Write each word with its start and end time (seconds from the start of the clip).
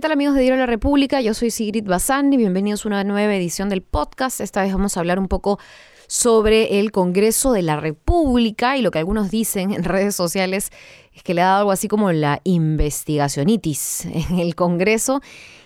¿qué 0.00 0.02
tal 0.04 0.12
amigos 0.12 0.34
de 0.34 0.40
Diario 0.40 0.56
de 0.56 0.62
la 0.62 0.66
República? 0.66 1.20
Yo 1.20 1.34
soy 1.34 1.50
Sigrid 1.50 1.84
Bazán 1.84 2.32
y 2.32 2.38
bienvenidos 2.38 2.86
a 2.86 2.88
una 2.88 3.04
nueva 3.04 3.34
edición 3.34 3.68
del 3.68 3.82
podcast. 3.82 4.40
Esta 4.40 4.62
vez 4.62 4.72
vamos 4.72 4.96
a 4.96 5.00
hablar 5.00 5.18
un 5.18 5.28
poco 5.28 5.58
sobre 6.06 6.80
el 6.80 6.90
Congreso 6.90 7.52
de 7.52 7.60
la 7.60 7.76
República 7.76 8.78
y 8.78 8.80
lo 8.80 8.92
que 8.92 8.98
algunos 8.98 9.30
dicen 9.30 9.72
en 9.72 9.84
redes 9.84 10.16
sociales 10.16 10.70
es 11.12 11.22
que 11.22 11.34
le 11.34 11.42
ha 11.42 11.48
dado 11.48 11.58
algo 11.58 11.70
así 11.70 11.86
como 11.86 12.12
la 12.12 12.40
investigacionitis 12.44 14.06
en 14.06 14.38
el 14.38 14.54
Congreso. 14.54 15.20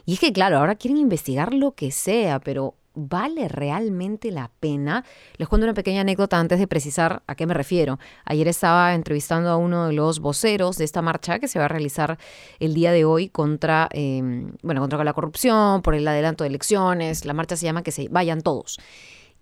Y 0.04 0.14
es 0.14 0.18
que, 0.18 0.32
claro, 0.32 0.58
ahora 0.58 0.74
quieren 0.74 0.98
investigar 0.98 1.54
lo 1.54 1.76
que 1.76 1.92
sea, 1.92 2.40
pero 2.40 2.74
¿Vale 2.96 3.48
realmente 3.48 4.30
la 4.30 4.52
pena? 4.60 5.04
Les 5.36 5.48
cuento 5.48 5.64
una 5.64 5.74
pequeña 5.74 6.02
anécdota 6.02 6.38
antes 6.38 6.60
de 6.60 6.68
precisar 6.68 7.24
a 7.26 7.34
qué 7.34 7.44
me 7.44 7.52
refiero. 7.52 7.98
Ayer 8.24 8.46
estaba 8.46 8.94
entrevistando 8.94 9.50
a 9.50 9.56
uno 9.56 9.88
de 9.88 9.94
los 9.94 10.20
voceros 10.20 10.78
de 10.78 10.84
esta 10.84 11.02
marcha 11.02 11.40
que 11.40 11.48
se 11.48 11.58
va 11.58 11.64
a 11.64 11.68
realizar 11.68 12.18
el 12.60 12.72
día 12.72 12.92
de 12.92 13.04
hoy 13.04 13.28
contra, 13.28 13.88
em, 13.90 14.52
bueno, 14.62 14.80
contra 14.80 15.02
la 15.02 15.12
corrupción, 15.12 15.82
por 15.82 15.96
el 15.96 16.06
adelanto 16.06 16.44
de 16.44 16.48
elecciones. 16.48 17.24
La 17.24 17.34
marcha 17.34 17.56
se 17.56 17.66
llama 17.66 17.82
Que 17.82 17.90
se 17.90 18.08
vayan 18.08 18.42
todos. 18.42 18.78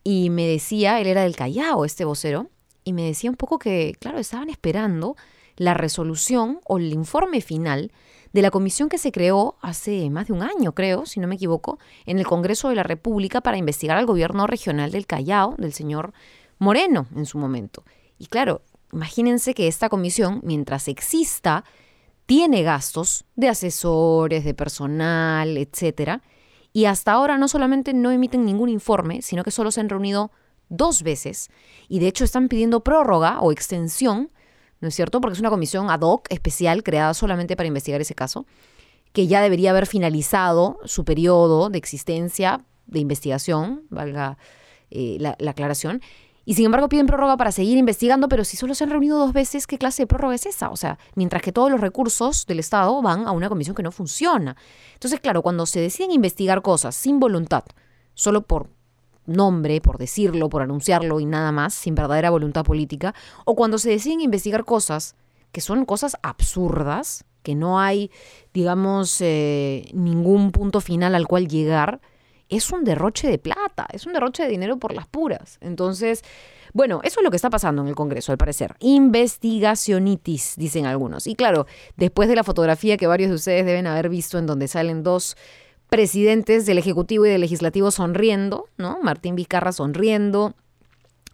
Y 0.02 0.30
me 0.30 0.46
decía, 0.46 0.98
él 1.00 1.06
era 1.06 1.22
del 1.22 1.36
Callao, 1.36 1.84
este 1.84 2.06
vocero, 2.06 2.48
y 2.84 2.94
me 2.94 3.04
decía 3.04 3.30
un 3.30 3.36
poco 3.36 3.58
que, 3.58 3.94
claro, 4.00 4.18
estaban 4.18 4.48
esperando 4.48 5.14
la 5.56 5.74
resolución 5.74 6.60
o 6.64 6.78
el 6.78 6.92
informe 6.92 7.42
final 7.42 7.92
de 8.32 8.42
la 8.42 8.50
comisión 8.50 8.88
que 8.88 8.98
se 8.98 9.12
creó 9.12 9.56
hace 9.60 10.08
más 10.10 10.28
de 10.28 10.32
un 10.32 10.42
año, 10.42 10.72
creo, 10.74 11.06
si 11.06 11.20
no 11.20 11.28
me 11.28 11.34
equivoco, 11.34 11.78
en 12.06 12.18
el 12.18 12.26
Congreso 12.26 12.68
de 12.68 12.76
la 12.76 12.82
República 12.82 13.40
para 13.40 13.58
investigar 13.58 13.98
al 13.98 14.06
gobierno 14.06 14.46
regional 14.46 14.90
del 14.90 15.06
Callao, 15.06 15.54
del 15.58 15.72
señor 15.72 16.12
Moreno 16.58 17.06
en 17.14 17.26
su 17.26 17.38
momento. 17.38 17.84
Y 18.18 18.26
claro, 18.26 18.62
imagínense 18.92 19.54
que 19.54 19.68
esta 19.68 19.88
comisión, 19.88 20.40
mientras 20.44 20.88
exista, 20.88 21.64
tiene 22.26 22.62
gastos 22.62 23.24
de 23.36 23.48
asesores, 23.48 24.44
de 24.44 24.54
personal, 24.54 25.58
etcétera, 25.58 26.22
y 26.72 26.86
hasta 26.86 27.12
ahora 27.12 27.36
no 27.36 27.48
solamente 27.48 27.92
no 27.92 28.10
emiten 28.10 28.44
ningún 28.46 28.68
informe, 28.68 29.20
sino 29.20 29.44
que 29.44 29.50
solo 29.50 29.70
se 29.70 29.80
han 29.80 29.88
reunido 29.88 30.30
dos 30.70 31.02
veces 31.02 31.50
y 31.88 31.98
de 31.98 32.08
hecho 32.08 32.24
están 32.24 32.48
pidiendo 32.48 32.82
prórroga 32.82 33.40
o 33.40 33.52
extensión 33.52 34.30
¿no 34.82 34.88
es 34.88 34.94
cierto? 34.94 35.20
Porque 35.20 35.34
es 35.34 35.40
una 35.40 35.48
comisión 35.48 35.90
ad 35.90 36.00
hoc 36.00 36.26
especial 36.28 36.82
creada 36.82 37.14
solamente 37.14 37.56
para 37.56 37.68
investigar 37.68 38.00
ese 38.00 38.14
caso, 38.14 38.44
que 39.12 39.28
ya 39.28 39.40
debería 39.40 39.70
haber 39.70 39.86
finalizado 39.86 40.78
su 40.84 41.04
periodo 41.04 41.70
de 41.70 41.78
existencia 41.78 42.64
de 42.86 42.98
investigación, 42.98 43.84
valga 43.90 44.36
eh, 44.90 45.16
la, 45.20 45.36
la, 45.38 45.52
aclaración, 45.52 46.02
y 46.44 46.54
sin 46.54 46.64
embargo 46.64 46.88
piden 46.88 47.06
prórroga 47.06 47.36
para 47.36 47.52
seguir 47.52 47.78
investigando, 47.78 48.28
pero 48.28 48.44
si 48.44 48.56
solo 48.56 48.74
se 48.74 48.82
han 48.82 48.90
reunido 48.90 49.18
dos 49.18 49.32
veces, 49.32 49.68
¿qué 49.68 49.78
clase 49.78 50.02
de 50.02 50.06
prórroga 50.08 50.34
es 50.34 50.46
esa? 50.46 50.70
O 50.70 50.76
sea, 50.76 50.98
mientras 51.14 51.42
que 51.42 51.52
todos 51.52 51.70
los 51.70 51.80
recursos 51.80 52.44
del 52.46 52.58
Estado 52.58 53.00
van 53.00 53.28
a 53.28 53.30
una 53.30 53.48
comisión 53.48 53.76
que 53.76 53.84
no 53.84 53.92
funciona. 53.92 54.56
Entonces, 54.94 55.20
claro, 55.20 55.42
cuando 55.42 55.64
se 55.64 55.78
deciden 55.78 56.10
investigar 56.10 56.60
cosas 56.60 56.96
sin 56.96 57.20
voluntad, 57.20 57.62
solo 58.14 58.42
por 58.42 58.70
nombre, 59.26 59.80
por 59.80 59.98
decirlo, 59.98 60.48
por 60.48 60.62
anunciarlo 60.62 61.20
y 61.20 61.26
nada 61.26 61.52
más, 61.52 61.74
sin 61.74 61.94
verdadera 61.94 62.30
voluntad 62.30 62.64
política, 62.64 63.14
o 63.44 63.54
cuando 63.54 63.78
se 63.78 63.90
deciden 63.90 64.20
investigar 64.20 64.64
cosas 64.64 65.14
que 65.52 65.60
son 65.60 65.84
cosas 65.84 66.16
absurdas, 66.22 67.24
que 67.42 67.54
no 67.54 67.78
hay, 67.78 68.10
digamos, 68.54 69.20
eh, 69.20 69.88
ningún 69.92 70.50
punto 70.50 70.80
final 70.80 71.14
al 71.14 71.26
cual 71.26 71.48
llegar, 71.48 72.00
es 72.48 72.70
un 72.70 72.84
derroche 72.84 73.28
de 73.28 73.38
plata, 73.38 73.86
es 73.92 74.06
un 74.06 74.12
derroche 74.12 74.42
de 74.42 74.48
dinero 74.48 74.78
por 74.78 74.92
las 74.94 75.06
puras. 75.06 75.58
Entonces, 75.60 76.22
bueno, 76.74 77.00
eso 77.02 77.20
es 77.20 77.24
lo 77.24 77.30
que 77.30 77.36
está 77.36 77.50
pasando 77.50 77.82
en 77.82 77.88
el 77.88 77.94
Congreso, 77.94 78.32
al 78.32 78.38
parecer. 78.38 78.76
Investigacionitis, 78.80 80.54
dicen 80.56 80.86
algunos. 80.86 81.26
Y 81.26 81.34
claro, 81.34 81.66
después 81.96 82.28
de 82.28 82.36
la 82.36 82.44
fotografía 82.44 82.96
que 82.96 83.06
varios 83.06 83.30
de 83.30 83.36
ustedes 83.36 83.66
deben 83.66 83.86
haber 83.86 84.08
visto 84.08 84.38
en 84.38 84.46
donde 84.46 84.68
salen 84.68 85.02
dos 85.02 85.36
presidentes 85.92 86.64
del 86.64 86.78
Ejecutivo 86.78 87.26
y 87.26 87.28
del 87.28 87.42
Legislativo 87.42 87.90
sonriendo, 87.90 88.64
¿no? 88.78 88.98
Martín 89.02 89.36
Vizcarra 89.36 89.72
sonriendo, 89.72 90.54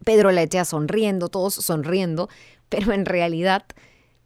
Pedro 0.05 0.33
Lechea 0.33 0.65
sonriendo, 0.65 1.29
todos 1.29 1.55
sonriendo, 1.55 2.29
pero 2.69 2.93
en 2.93 3.07
realidad 3.07 3.67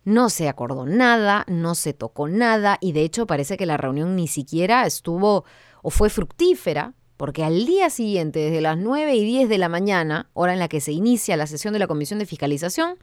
no 0.04 0.30
se 0.30 0.48
acordó 0.48 0.86
nada, 0.86 1.44
no 1.48 1.74
se 1.74 1.92
tocó 1.92 2.28
nada 2.28 2.78
y 2.80 2.92
de 2.92 3.02
hecho 3.02 3.26
parece 3.26 3.58
que 3.58 3.66
la 3.66 3.76
reunión 3.76 4.16
ni 4.16 4.26
siquiera 4.26 4.86
estuvo 4.86 5.44
o 5.82 5.90
fue 5.90 6.08
fructífera, 6.08 6.94
porque 7.18 7.44
al 7.44 7.66
día 7.66 7.90
siguiente, 7.90 8.38
desde 8.38 8.62
las 8.62 8.78
9 8.78 9.14
y 9.14 9.26
10 9.26 9.50
de 9.50 9.58
la 9.58 9.68
mañana, 9.68 10.30
hora 10.32 10.54
en 10.54 10.60
la 10.60 10.68
que 10.68 10.80
se 10.80 10.92
inicia 10.92 11.36
la 11.36 11.46
sesión 11.46 11.74
de 11.74 11.78
la 11.78 11.86
Comisión 11.86 12.18
de 12.18 12.24
Fiscalización, 12.24 12.96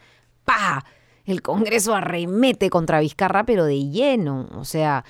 ¡pa! 0.46 0.84
El 1.26 1.44
Congreso 1.44 1.94
arremete 1.94 2.72
contra 2.72 3.02
Vizcarra, 3.02 3.46
pero 3.46 3.66
de 3.66 3.88
lleno, 3.88 4.50
o 4.56 4.66
sea... 4.66 5.06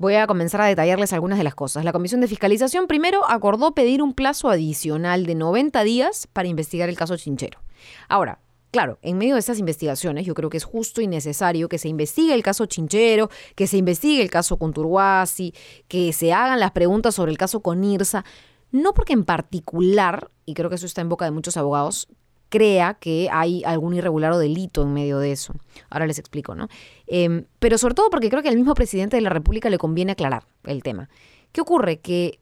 Voy 0.00 0.14
a 0.14 0.26
comenzar 0.26 0.62
a 0.62 0.64
detallarles 0.64 1.12
algunas 1.12 1.36
de 1.36 1.44
las 1.44 1.54
cosas. 1.54 1.84
La 1.84 1.92
Comisión 1.92 2.22
de 2.22 2.26
Fiscalización 2.26 2.86
primero 2.86 3.20
acordó 3.28 3.74
pedir 3.74 4.00
un 4.00 4.14
plazo 4.14 4.48
adicional 4.48 5.26
de 5.26 5.34
90 5.34 5.84
días 5.84 6.26
para 6.26 6.48
investigar 6.48 6.88
el 6.88 6.96
caso 6.96 7.18
Chinchero. 7.18 7.60
Ahora, 8.08 8.40
Claro, 8.70 9.00
en 9.02 9.18
medio 9.18 9.34
de 9.34 9.40
estas 9.40 9.58
investigaciones 9.58 10.24
yo 10.24 10.32
creo 10.32 10.48
que 10.48 10.56
es 10.56 10.62
justo 10.62 11.00
y 11.00 11.08
necesario 11.08 11.68
que 11.68 11.76
se 11.76 11.88
investigue 11.88 12.32
el 12.32 12.44
caso 12.44 12.66
Chinchero, 12.66 13.28
que 13.56 13.66
se 13.66 13.76
investigue 13.76 14.22
el 14.22 14.30
caso 14.30 14.58
Conturguasi, 14.58 15.52
que 15.88 16.12
se 16.12 16.32
hagan 16.32 16.60
las 16.60 16.70
preguntas 16.70 17.16
sobre 17.16 17.32
el 17.32 17.36
caso 17.36 17.62
Conirsa, 17.62 18.24
no 18.70 18.94
porque 18.94 19.12
en 19.12 19.24
particular, 19.24 20.30
y 20.46 20.54
creo 20.54 20.70
que 20.70 20.76
eso 20.76 20.86
está 20.86 21.00
en 21.00 21.08
boca 21.08 21.24
de 21.24 21.32
muchos 21.32 21.56
abogados, 21.56 22.06
crea 22.50 22.94
que 22.94 23.28
hay 23.32 23.62
algún 23.64 23.94
irregular 23.94 24.32
o 24.32 24.38
delito 24.38 24.82
en 24.82 24.92
medio 24.92 25.18
de 25.18 25.32
eso. 25.32 25.54
Ahora 25.88 26.06
les 26.06 26.18
explico, 26.18 26.54
¿no? 26.54 26.68
Em, 27.06 27.46
pero 27.58 27.78
sobre 27.78 27.94
todo 27.94 28.10
porque 28.10 28.28
creo 28.28 28.42
que 28.42 28.50
al 28.50 28.56
mismo 28.56 28.74
presidente 28.74 29.16
de 29.16 29.22
la 29.22 29.30
República 29.30 29.70
le 29.70 29.78
conviene 29.78 30.12
aclarar 30.12 30.44
el 30.64 30.82
tema. 30.82 31.08
¿Qué 31.52 31.62
ocurre? 31.62 32.00
Que 32.00 32.40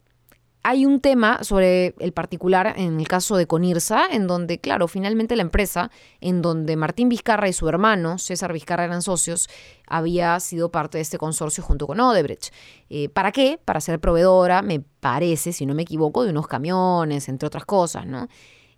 hay 0.61 0.85
un 0.85 0.99
tema 0.99 1.43
sobre 1.43 1.95
el 1.99 2.11
particular 2.11 2.73
en 2.75 2.99
el 2.99 3.07
caso 3.07 3.37
de 3.37 3.47
Conirsa, 3.47 4.07
en 4.11 4.27
donde, 4.27 4.59
claro, 4.59 4.87
finalmente 4.87 5.37
la 5.37 5.43
empresa, 5.43 5.89
en 6.19 6.41
donde 6.41 6.75
Martín 6.75 7.07
Vizcarra 7.07 7.47
y 7.47 7.53
su 7.53 7.69
hermano, 7.69 8.17
César 8.17 8.51
Vizcarra, 8.51 8.83
eran 8.83 9.01
socios, 9.01 9.49
había 9.87 10.37
sido 10.41 10.69
parte 10.69 10.97
de 10.97 11.03
este 11.03 11.17
consorcio 11.17 11.63
junto 11.63 11.87
con 11.87 11.99
Odebrecht. 11.99 12.53
Eh, 12.89 13.07
¿Para 13.07 13.31
qué? 13.31 13.59
Para 13.63 13.79
ser 13.79 13.99
proveedora, 13.99 14.61
me 14.61 14.81
parece, 14.99 15.53
si 15.53 15.65
no 15.65 15.73
me 15.75 15.83
equivoco, 15.83 16.23
de 16.23 16.31
unos 16.31 16.47
camiones, 16.47 17.29
entre 17.29 17.47
otras 17.47 17.65
cosas, 17.65 18.05
¿no? 18.05 18.27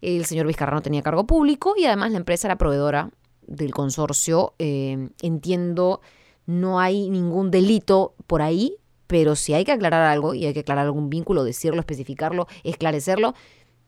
El 0.02 0.26
señor 0.26 0.48
Vizcarra 0.48 0.76
no 0.76 0.82
tenía 0.82 1.04
cargo 1.04 1.26
público 1.26 1.76
y 1.78 1.86
además 1.86 2.12
la 2.12 2.18
empresa 2.18 2.48
era 2.48 2.58
proveedora 2.58 3.12
del 3.46 3.72
consorcio. 3.72 4.56
Eh, 4.58 5.10
entiendo, 5.22 6.02
no 6.46 6.80
hay 6.80 7.10
ningún 7.10 7.52
delito 7.52 8.16
por 8.28 8.42
ahí, 8.42 8.78
pero 9.08 9.36
si 9.36 9.54
hay 9.54 9.64
que 9.64 9.72
aclarar 9.72 10.04
algo 10.04 10.34
y 10.34 10.46
hay 10.46 10.54
que 10.54 10.62
aclarar 10.62 10.86
algún 10.86 11.10
vínculo, 11.10 11.44
decirlo, 11.44 11.80
especificarlo, 11.82 12.48
esclarecerlo, 12.64 13.36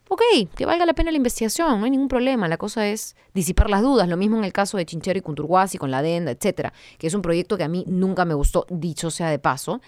ok, 0.09 0.21
que 0.55 0.65
valga 0.65 0.85
la 0.85 0.93
pena 0.93 1.11
la 1.11 1.17
investigación, 1.17 1.79
no 1.79 1.85
hay 1.85 1.91
ningún 1.91 2.09
problema. 2.09 2.47
La 2.47 2.57
cosa 2.57 2.87
es 2.87 3.15
disipar 3.33 3.69
las 3.69 3.81
dudas. 3.81 4.07
Lo 4.07 4.17
mismo 4.17 4.37
en 4.37 4.43
el 4.43 4.53
caso 4.53 4.77
de 4.77 4.85
Chinchero 4.85 5.17
y 5.17 5.21
Conturguasi 5.21 5.77
con 5.77 5.89
la 5.89 5.99
adenda, 5.99 6.31
etcétera, 6.31 6.73
que 6.99 7.07
es 7.07 7.13
un 7.13 7.21
proyecto 7.21 7.57
que 7.57 7.63
a 7.63 7.69
mí 7.69 7.85
nunca 7.87 8.25
me 8.25 8.35
gustó, 8.35 8.67
dicho 8.69 9.09
sea 9.09 9.29
de 9.29 9.39
paso. 9.39 9.81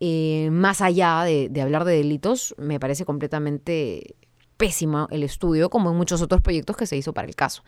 Eh, 0.00 0.48
más 0.50 0.80
allá 0.80 1.22
de 1.22 1.62
hablar 1.62 1.84
de 1.84 1.96
delitos, 1.96 2.54
me 2.58 2.80
parece 2.80 3.04
completamente 3.04 4.16
pésimo 4.62 5.08
el 5.10 5.24
estudio, 5.24 5.70
como 5.70 5.90
en 5.90 5.96
muchos 5.96 6.22
otros 6.22 6.40
proyectos 6.40 6.76
que 6.76 6.86
se 6.86 6.96
hizo 6.96 7.12
para 7.12 7.26
el 7.26 7.34
caso 7.34 7.64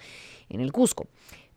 en 0.49 0.61
el 0.61 0.71
Cusco. 0.71 1.09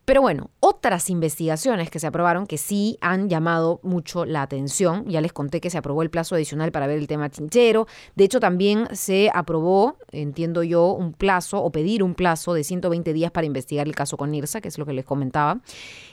Pero 0.04 0.20
bueno, 0.20 0.50
otras 0.58 1.10
investigaciones 1.10 1.90
que 1.90 2.00
se 2.00 2.08
aprobaron 2.08 2.44
que 2.44 2.58
sí 2.58 2.98
han 3.00 3.28
llamado 3.28 3.78
mucho 3.84 4.24
la 4.24 4.42
atención. 4.42 5.04
Ya 5.06 5.20
les 5.20 5.32
conté 5.32 5.60
que 5.60 5.70
se 5.70 5.78
aprobó 5.78 6.02
el 6.02 6.10
plazo 6.10 6.34
adicional 6.34 6.72
para 6.72 6.88
ver 6.88 6.98
el 6.98 7.06
tema 7.06 7.30
chinchero. 7.30 7.86
De 8.16 8.24
hecho, 8.24 8.40
también 8.40 8.88
se 8.96 9.30
aprobó, 9.32 9.96
entiendo 10.10 10.64
yo, 10.64 10.90
un 10.90 11.12
plazo 11.12 11.62
o 11.62 11.70
pedir 11.70 12.02
un 12.02 12.16
plazo 12.16 12.52
de 12.52 12.64
120 12.64 13.12
días 13.12 13.30
para 13.30 13.46
investigar 13.46 13.86
el 13.86 13.94
caso 13.94 14.16
con 14.16 14.34
IRSA, 14.34 14.60
que 14.60 14.66
es 14.66 14.76
lo 14.76 14.86
que 14.86 14.92
les 14.92 15.04
comentaba. 15.04 15.60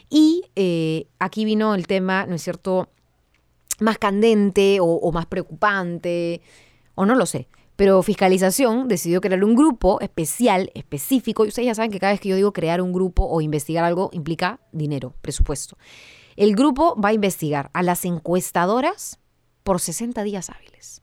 Y 0.08 0.44
eh, 0.56 1.08
aquí 1.18 1.46
vino 1.46 1.74
el 1.74 1.88
tema, 1.88 2.28
¿no 2.28 2.36
es 2.36 2.44
cierto?, 2.44 2.90
más 3.80 3.98
candente 3.98 4.78
o 4.82 5.12
más 5.12 5.26
preocupante, 5.26 6.42
o 6.94 7.08
no 7.08 7.16
lo 7.16 7.26
sé. 7.26 7.48
Pero 7.76 8.02
Fiscalización 8.04 8.88
decidió 8.88 9.20
crear 9.20 9.44
un 9.44 9.56
grupo 9.56 10.00
especial, 10.00 10.72
específico, 10.76 11.44
y 11.44 11.50
ustedes 11.50 11.68
ya 11.68 11.76
saben 11.76 11.92
que 11.92 12.00
cada 12.00 12.14
vez 12.14 12.22
que 12.22 12.30
yo 12.30 12.36
digo 12.36 12.54
crear 12.54 12.82
un 12.82 12.94
grupo 12.94 13.26
o 13.26 13.42
investigar 13.42 13.84
algo 13.84 14.10
implica 14.14 14.60
dinero, 14.72 15.14
presupuesto. 15.22 15.78
El 16.38 16.56
grupo 16.56 17.00
va 17.00 17.10
a 17.10 17.14
investigar 17.14 17.70
a 17.74 17.84
las 17.84 18.06
encuestadoras 18.06 19.20
por 19.64 19.82
60 19.82 20.24
días 20.24 20.50
hábiles. 20.50 21.02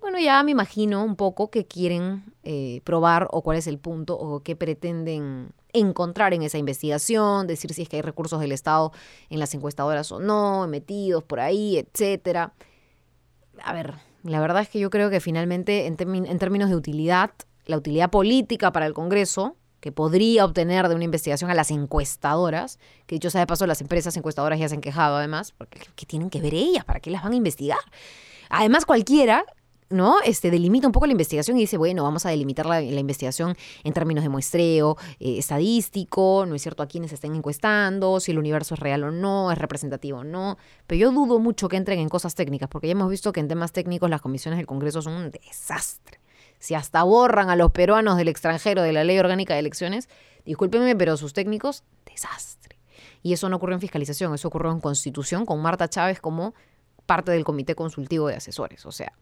Bueno, 0.00 0.18
ya 0.18 0.42
me 0.42 0.52
imagino 0.52 1.04
un 1.04 1.16
poco 1.16 1.50
qué 1.50 1.66
quieren 1.66 2.32
eh, 2.42 2.80
probar 2.84 3.28
o 3.30 3.42
cuál 3.42 3.58
es 3.58 3.66
el 3.66 3.78
punto 3.78 4.16
o 4.18 4.40
qué 4.42 4.56
pretenden 4.56 5.52
encontrar 5.72 6.34
en 6.34 6.42
esa 6.42 6.56
investigación, 6.56 7.46
decir 7.46 7.74
si 7.74 7.82
es 7.82 7.88
que 7.88 7.96
hay 7.96 8.02
recursos 8.02 8.40
del 8.40 8.52
Estado 8.52 8.92
en 9.28 9.38
las 9.38 9.52
encuestadoras 9.54 10.10
o 10.12 10.20
no, 10.20 10.66
metidos 10.66 11.24
por 11.24 11.40
ahí, 11.40 11.78
etcétera. 11.78 12.54
A 13.62 13.72
ver, 13.72 13.94
la 14.28 14.40
verdad 14.40 14.62
es 14.62 14.68
que 14.68 14.78
yo 14.78 14.90
creo 14.90 15.10
que 15.10 15.20
finalmente, 15.20 15.86
en, 15.86 15.96
términos 15.96 16.70
de 16.70 16.76
utilidad, 16.76 17.30
la 17.66 17.76
utilidad 17.76 18.10
política 18.10 18.72
para 18.72 18.86
el 18.86 18.94
Congreso, 18.94 19.56
que 19.80 19.92
podría 19.92 20.44
obtener 20.44 20.88
de 20.88 20.94
una 20.94 21.04
investigación 21.04 21.50
a 21.50 21.54
las 21.54 21.70
encuestadoras, 21.70 22.78
que 23.06 23.14
dicho 23.14 23.30
sea 23.30 23.40
de 23.40 23.46
paso, 23.46 23.66
las 23.66 23.80
empresas 23.80 24.16
encuestadoras 24.16 24.58
ya 24.58 24.68
se 24.68 24.74
han 24.74 24.80
quejado 24.80 25.16
además, 25.16 25.52
porque 25.56 25.80
¿qué 25.94 26.06
tienen 26.06 26.30
que 26.30 26.40
ver 26.40 26.54
ellas? 26.54 26.84
¿Para 26.84 27.00
qué 27.00 27.10
las 27.10 27.22
van 27.22 27.32
a 27.32 27.36
investigar? 27.36 27.78
Además, 28.50 28.86
cualquiera 28.86 29.44
¿no? 29.90 30.20
Este, 30.24 30.50
delimita 30.50 30.86
un 30.86 30.92
poco 30.92 31.06
la 31.06 31.12
investigación 31.12 31.56
y 31.56 31.60
dice, 31.60 31.78
bueno, 31.78 32.02
vamos 32.02 32.26
a 32.26 32.30
delimitar 32.30 32.66
la, 32.66 32.82
investigación 32.82 33.56
en 33.84 33.92
términos 33.92 34.22
de 34.22 34.28
muestreo 34.28 34.96
eh, 35.18 35.38
estadístico, 35.38 36.44
¿no 36.46 36.54
es 36.54 36.62
cierto? 36.62 36.82
A 36.82 36.86
quienes 36.86 37.12
estén 37.12 37.34
encuestando, 37.34 38.20
si 38.20 38.32
el 38.32 38.38
universo 38.38 38.74
es 38.74 38.80
real 38.80 39.04
o 39.04 39.10
no, 39.10 39.50
es 39.50 39.58
representativo 39.58 40.18
o 40.18 40.24
no. 40.24 40.58
Pero 40.86 40.98
yo 41.00 41.12
dudo 41.12 41.38
mucho 41.38 41.68
que 41.68 41.76
entren 41.76 42.00
en 42.00 42.08
cosas 42.08 42.34
técnicas, 42.34 42.68
porque 42.68 42.88
ya 42.88 42.92
hemos 42.92 43.10
visto 43.10 43.32
que 43.32 43.40
en 43.40 43.48
temas 43.48 43.72
técnicos 43.72 44.10
las 44.10 44.20
comisiones 44.20 44.58
del 44.58 44.66
Congreso 44.66 45.02
son 45.02 45.14
un 45.14 45.30
desastre. 45.30 46.20
Si 46.58 46.74
hasta 46.74 47.02
borran 47.04 47.50
a 47.50 47.56
los 47.56 47.70
peruanos 47.70 48.16
del 48.16 48.28
extranjero 48.28 48.82
de 48.82 48.92
la 48.92 49.04
ley 49.04 49.18
orgánica 49.18 49.54
de 49.54 49.60
elecciones, 49.60 50.08
discúlpenme, 50.44 50.96
pero 50.96 51.16
sus 51.16 51.32
técnicos, 51.32 51.84
desastre. 52.04 52.78
Y 53.22 53.32
eso 53.32 53.48
no 53.48 53.56
ocurrió 53.56 53.74
en 53.74 53.80
fiscalización, 53.80 54.34
eso 54.34 54.48
ocurrió 54.48 54.72
en 54.72 54.80
constitución 54.80 55.46
con 55.46 55.60
Marta 55.60 55.88
Chávez 55.88 56.20
como 56.20 56.54
parte 57.06 57.32
del 57.32 57.44
comité 57.44 57.74
consultivo 57.74 58.28
de 58.28 58.36
asesores. 58.36 58.84
O 58.86 58.92
sea, 58.92 59.12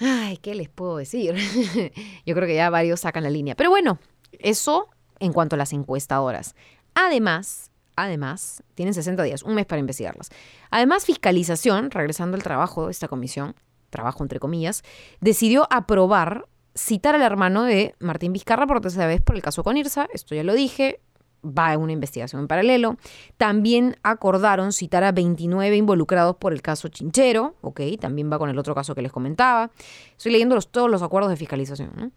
Ay, 0.00 0.38
¿qué 0.38 0.54
les 0.54 0.68
puedo 0.68 0.96
decir? 0.96 1.34
Yo 2.26 2.34
creo 2.34 2.46
que 2.46 2.54
ya 2.54 2.70
varios 2.70 3.00
sacan 3.00 3.22
la 3.22 3.30
línea. 3.30 3.54
Pero 3.54 3.70
bueno, 3.70 3.98
eso 4.32 4.88
en 5.18 5.32
cuanto 5.32 5.56
a 5.56 5.58
las 5.58 5.72
encuestadoras. 5.72 6.54
Además, 6.94 7.70
además, 7.96 8.62
tienen 8.74 8.94
60 8.94 9.22
días, 9.22 9.42
un 9.42 9.54
mes 9.54 9.66
para 9.66 9.80
investigarlas. 9.80 10.30
Además, 10.70 11.04
fiscalización, 11.04 11.90
regresando 11.90 12.36
al 12.36 12.42
trabajo 12.42 12.86
de 12.86 12.92
esta 12.92 13.08
comisión, 13.08 13.54
trabajo 13.90 14.24
entre 14.24 14.40
comillas, 14.40 14.82
decidió 15.20 15.66
aprobar 15.70 16.46
citar 16.74 17.14
al 17.14 17.22
hermano 17.22 17.64
de 17.64 17.94
Martín 17.98 18.32
Vizcarra 18.32 18.66
por 18.66 18.80
tercera 18.80 19.06
vez 19.06 19.20
por 19.20 19.36
el 19.36 19.42
caso 19.42 19.62
con 19.62 19.76
Irsa, 19.76 20.08
esto 20.12 20.34
ya 20.34 20.44
lo 20.44 20.54
dije, 20.54 21.00
va 21.44 21.72
en 21.72 21.80
una 21.80 21.92
investigación 21.92 22.42
en 22.42 22.48
paralelo. 22.48 22.96
También 23.36 23.96
acordaron 24.02 24.72
citar 24.72 25.04
a 25.04 25.12
29 25.12 25.76
involucrados 25.76 26.36
por 26.36 26.52
el 26.52 26.62
caso 26.62 26.88
Chinchero, 26.88 27.54
ok, 27.60 27.80
también 28.00 28.30
va 28.30 28.38
con 28.38 28.50
el 28.50 28.58
otro 28.58 28.74
caso 28.74 28.94
que 28.94 29.02
les 29.02 29.12
comentaba. 29.12 29.70
Estoy 30.16 30.32
leyendo 30.32 30.60
todos 30.62 30.90
los 30.90 31.02
acuerdos 31.02 31.30
de 31.30 31.36
fiscalización. 31.36 32.12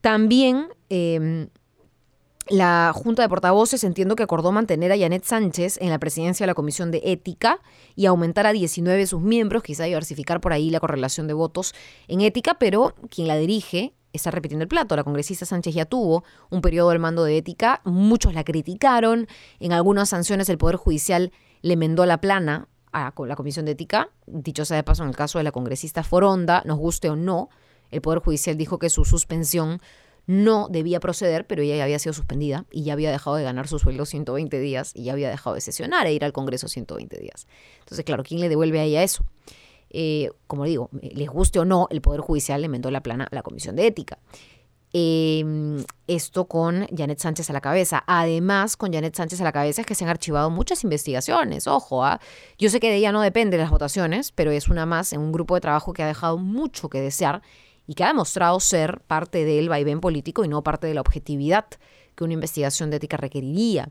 También 0.00 0.68
em, 0.88 1.48
la 2.48 2.92
Junta 2.94 3.22
de 3.22 3.28
Portavoces 3.28 3.82
entiendo 3.82 4.14
que 4.14 4.22
acordó 4.22 4.52
mantener 4.52 4.92
a 4.92 4.98
Janet 4.98 5.24
Sánchez 5.24 5.78
en 5.80 5.90
la 5.90 5.98
presidencia 5.98 6.44
de 6.44 6.48
la 6.48 6.54
Comisión 6.54 6.90
de 6.90 7.00
Ética 7.04 7.60
y 7.96 8.06
aumentar 8.06 8.46
a 8.46 8.52
19 8.52 9.06
sus 9.06 9.20
miembros, 9.20 9.62
quizá 9.62 9.84
diversificar 9.84 10.40
por 10.40 10.52
ahí 10.52 10.70
la 10.70 10.78
correlación 10.78 11.26
de 11.26 11.34
votos 11.34 11.74
en 12.06 12.20
ética, 12.20 12.54
pero 12.54 12.94
quien 13.10 13.26
la 13.26 13.36
dirige 13.36 13.94
está 14.16 14.30
repitiendo 14.30 14.62
el 14.62 14.68
plato. 14.68 14.96
La 14.96 15.04
congresista 15.04 15.46
Sánchez 15.46 15.74
ya 15.74 15.84
tuvo 15.84 16.24
un 16.50 16.60
periodo 16.60 16.90
del 16.90 16.98
mando 16.98 17.24
de 17.24 17.36
ética, 17.36 17.80
muchos 17.84 18.34
la 18.34 18.44
criticaron, 18.44 19.28
en 19.60 19.72
algunas 19.72 20.08
sanciones 20.08 20.48
el 20.48 20.58
Poder 20.58 20.76
Judicial 20.76 21.32
le 21.62 21.76
mendó 21.76 22.06
la 22.06 22.20
plana 22.20 22.68
a 22.92 23.12
la 23.26 23.36
Comisión 23.36 23.66
de 23.66 23.72
Ética, 23.72 24.10
dicho 24.26 24.64
sea 24.64 24.78
de 24.78 24.82
paso 24.82 25.02
en 25.02 25.10
el 25.10 25.16
caso 25.16 25.38
de 25.38 25.44
la 25.44 25.52
congresista 25.52 26.02
Foronda, 26.02 26.62
nos 26.64 26.78
guste 26.78 27.10
o 27.10 27.16
no, 27.16 27.50
el 27.90 28.00
Poder 28.00 28.20
Judicial 28.20 28.56
dijo 28.56 28.78
que 28.78 28.88
su 28.88 29.04
suspensión 29.04 29.80
no 30.26 30.68
debía 30.68 30.98
proceder, 30.98 31.46
pero 31.46 31.62
ella 31.62 31.76
ya 31.76 31.84
había 31.84 31.98
sido 31.98 32.12
suspendida 32.12 32.66
y 32.70 32.82
ya 32.82 32.94
había 32.94 33.10
dejado 33.10 33.36
de 33.36 33.44
ganar 33.44 33.68
su 33.68 33.78
sueldo 33.78 34.06
120 34.06 34.58
días 34.58 34.92
y 34.94 35.04
ya 35.04 35.12
había 35.12 35.30
dejado 35.30 35.54
de 35.54 35.60
sesionar 35.60 36.06
e 36.06 36.12
ir 36.12 36.24
al 36.24 36.32
Congreso 36.32 36.68
120 36.68 37.18
días. 37.18 37.46
Entonces, 37.80 38.04
claro, 38.04 38.24
¿quién 38.24 38.40
le 38.40 38.48
devuelve 38.48 38.80
a 38.80 38.84
ella 38.84 39.02
eso? 39.02 39.24
Eh, 39.98 40.30
como 40.46 40.64
digo, 40.64 40.90
eh, 41.00 41.10
les 41.14 41.30
guste 41.30 41.58
o 41.58 41.64
no, 41.64 41.88
el 41.90 42.02
Poder 42.02 42.20
Judicial 42.20 42.60
le 42.60 42.68
mandó 42.68 42.90
la 42.90 43.02
plana 43.02 43.28
a 43.30 43.34
la 43.34 43.40
Comisión 43.40 43.76
de 43.76 43.86
Ética. 43.86 44.18
Em, 44.92 45.82
esto 46.06 46.44
con 46.44 46.86
Janet 46.94 47.18
Sánchez 47.18 47.48
a 47.48 47.54
la 47.54 47.62
cabeza. 47.62 48.04
Además, 48.06 48.76
con 48.76 48.92
Janet 48.92 49.16
Sánchez 49.16 49.40
a 49.40 49.44
la 49.44 49.52
cabeza 49.52 49.80
es 49.80 49.86
que 49.86 49.94
se 49.94 50.04
han 50.04 50.10
archivado 50.10 50.50
muchas 50.50 50.84
investigaciones. 50.84 51.66
Ojo, 51.66 52.04
¿ah? 52.04 52.20
yo 52.58 52.68
sé 52.68 52.78
que 52.78 52.90
de 52.90 52.96
ella 52.96 53.10
no 53.10 53.22
depende 53.22 53.56
las 53.56 53.70
votaciones, 53.70 54.32
pero 54.32 54.50
es 54.50 54.68
una 54.68 54.84
más 54.84 55.14
en 55.14 55.20
un 55.20 55.32
grupo 55.32 55.54
de 55.54 55.62
trabajo 55.62 55.94
que 55.94 56.02
ha 56.02 56.06
dejado 56.06 56.36
mucho 56.36 56.90
que 56.90 57.00
desear 57.00 57.40
y 57.86 57.94
que 57.94 58.04
ha 58.04 58.08
demostrado 58.08 58.60
ser 58.60 59.00
parte 59.00 59.46
del 59.46 59.70
vaivén 59.70 60.02
político 60.02 60.44
y 60.44 60.48
no 60.48 60.62
parte 60.62 60.86
de 60.86 60.92
la 60.92 61.00
objetividad 61.00 61.64
que 62.14 62.24
una 62.24 62.34
investigación 62.34 62.90
de 62.90 62.98
ética 62.98 63.16
requeriría. 63.16 63.88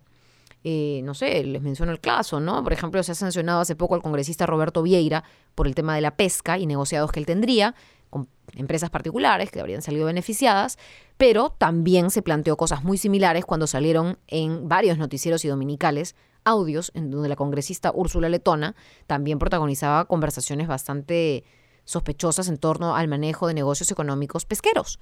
Eh, 0.68 1.02
no 1.04 1.14
sé, 1.14 1.44
les 1.44 1.62
menciono 1.62 1.92
el 1.92 2.00
caso, 2.00 2.40
¿no? 2.40 2.64
Por 2.64 2.74
ejemplo, 2.74 3.04
se 3.04 3.12
ha 3.12 3.16
sancionado 3.16 3.62
hace 3.62 3.76
poco 3.76 3.94
al 3.94 4.02
congresista 4.02 4.48
Roberto 4.48 4.82
Vieira 4.82 5.24
por 5.54 5.68
el 5.68 5.76
tema 5.76 5.94
de 5.94 6.02
la 6.02 6.18
pesca 6.18 6.58
y 6.58 6.66
negociados 6.66 7.12
que 7.12 7.20
él 7.20 7.28
tendría 7.28 7.76
con 8.10 8.28
empresas 8.56 8.90
particulares 8.90 9.52
que 9.52 9.60
habrían 9.60 9.84
salido 9.84 10.08
beneficiadas, 10.08 10.80
pero 11.18 11.52
también 11.52 12.10
se 12.10 12.24
planteó 12.24 12.58
cosas 12.58 12.84
muy 12.84 12.98
similares 12.98 13.46
cuando 13.46 13.68
salieron 13.68 14.18
en 14.26 14.68
varios 14.68 14.98
noticieros 14.98 15.46
y 15.46 15.50
dominicales 15.50 16.16
audios 16.46 16.92
en 16.96 17.12
donde 17.12 17.30
la 17.30 17.36
congresista 17.36 17.92
Úrsula 17.94 18.28
Letona 18.28 18.76
también 19.06 19.38
protagonizaba 19.38 20.06
conversaciones 20.06 20.68
bastante 20.68 21.44
sospechosas 21.84 22.48
en 22.48 22.58
torno 22.58 22.96
al 22.96 23.08
manejo 23.08 23.46
de 23.48 23.54
negocios 23.54 23.92
económicos 23.92 24.46
pesqueros. 24.46 25.00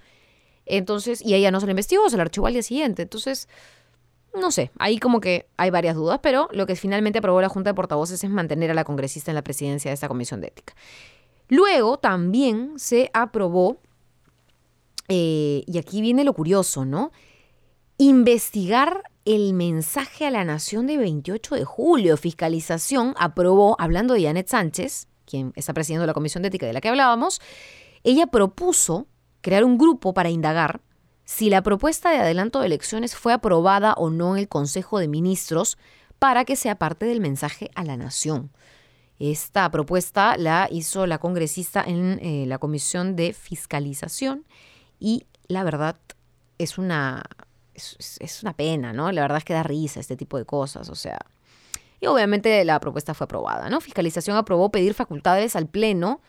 Entonces, 0.66 1.22
y 1.22 1.36
ella 1.36 1.52
no 1.52 1.62
se 1.62 1.68
la 1.68 1.72
investigó, 1.72 2.10
se 2.10 2.18
la 2.18 2.24
archivó 2.24 2.48
al 2.48 2.54
día 2.54 2.64
siguiente. 2.64 3.04
Entonces, 3.04 3.48
no 4.34 4.52
sé, 4.52 4.72
ahí 4.80 4.98
como 4.98 5.20
que 5.20 5.48
hay 5.58 5.70
varias 5.70 5.96
dudas, 5.96 6.20
pero 6.24 6.50
lo 6.52 6.66
que 6.66 6.76
finalmente 6.76 7.20
aprobó 7.20 7.42
la 7.42 7.50
Junta 7.50 7.70
de 7.70 7.76
Portavoces 7.76 8.24
es 8.24 8.30
mantener 8.30 8.72
a 8.72 8.74
la 8.74 8.84
congresista 8.84 9.32
en 9.32 9.36
la 9.36 9.44
presidencia 9.44 9.90
de 9.90 9.94
esta 9.96 10.08
comisión 10.08 10.42
de 10.42 10.48
ética. 10.48 10.74
Luego 11.50 11.98
también 11.98 12.74
se 12.78 13.12
aprobó, 13.14 13.78
eh, 15.08 15.64
y 15.68 15.78
aquí 15.78 16.02
viene 16.02 16.24
lo 16.24 16.34
curioso, 16.34 16.86
¿no? 16.86 17.12
Investigar 17.98 19.04
el 19.26 19.54
mensaje 19.54 20.26
a 20.26 20.32
la 20.32 20.44
nación 20.44 20.88
de 20.88 20.98
28 20.98 21.56
de 21.56 21.64
julio. 21.64 22.18
Fiscalización 22.18 23.14
aprobó, 23.18 23.76
hablando 23.80 24.16
de 24.16 24.24
Janet 24.24 24.48
Sánchez, 24.48 25.08
quien 25.26 25.54
está 25.56 25.74
presidiendo 25.74 26.08
la 26.08 26.14
comisión 26.14 26.42
de 26.42 26.48
ética 26.48 26.66
de 26.66 26.74
la 26.74 26.82
que 26.82 26.90
hablábamos, 26.90 27.40
ella 28.04 28.28
propuso 28.28 29.08
crear 29.42 29.64
un 29.64 29.78
grupo 29.78 30.14
para 30.14 30.30
indagar 30.30 30.82
si 31.26 31.50
la 31.50 31.62
propuesta 31.62 32.12
de 32.12 32.18
adelanto 32.18 32.60
de 32.60 32.68
elecciones 32.68 33.16
fue 33.16 33.34
aprobada 33.34 33.94
o 33.94 34.10
no 34.10 34.36
en 34.36 34.42
el 34.42 34.50
Consejo 34.50 35.00
de 35.00 35.08
Ministros 35.08 35.78
para 36.20 36.46
que 36.46 36.56
sea 36.56 36.76
parte 36.76 37.06
del 37.06 37.20
mensaje 37.20 37.72
a 37.76 37.84
la 37.84 37.98
nación. 37.98 38.52
Esta 39.20 39.70
propuesta 39.72 40.38
la 40.38 40.68
hizo 40.72 41.06
la 41.06 41.18
congresista 41.18 41.84
en 41.86 42.20
eh, 42.22 42.46
la 42.48 42.58
Comisión 42.58 43.16
de 43.16 43.34
Fiscalización 43.34 44.46
y 45.00 45.26
la 45.48 45.64
verdad 45.64 45.98
es 46.58 46.78
una, 46.78 47.24
es, 47.74 48.18
es, 48.20 48.42
una 48.42 48.54
pena, 48.54 48.92
¿no? 48.92 49.12
La 49.12 49.22
verdad 49.22 49.38
es 49.38 49.44
que 49.46 49.54
da 49.54 49.64
risa 49.64 50.00
este 50.00 50.18
tipo 50.18 50.38
de 50.38 50.46
cosas, 50.46 50.90
o 50.90 50.96
sea. 50.96 51.20
Y 52.02 52.08
obviamente 52.08 52.64
la 52.66 52.80
propuesta 52.80 53.14
fue 53.14 53.26
aprobada, 53.26 53.70
¿no? 53.70 53.80
Fiscalización 53.80 54.36
aprobó 54.36 54.72
pedir 54.72 54.94
facultades 54.94 55.56
al 55.56 55.68
Pleno 55.68 56.22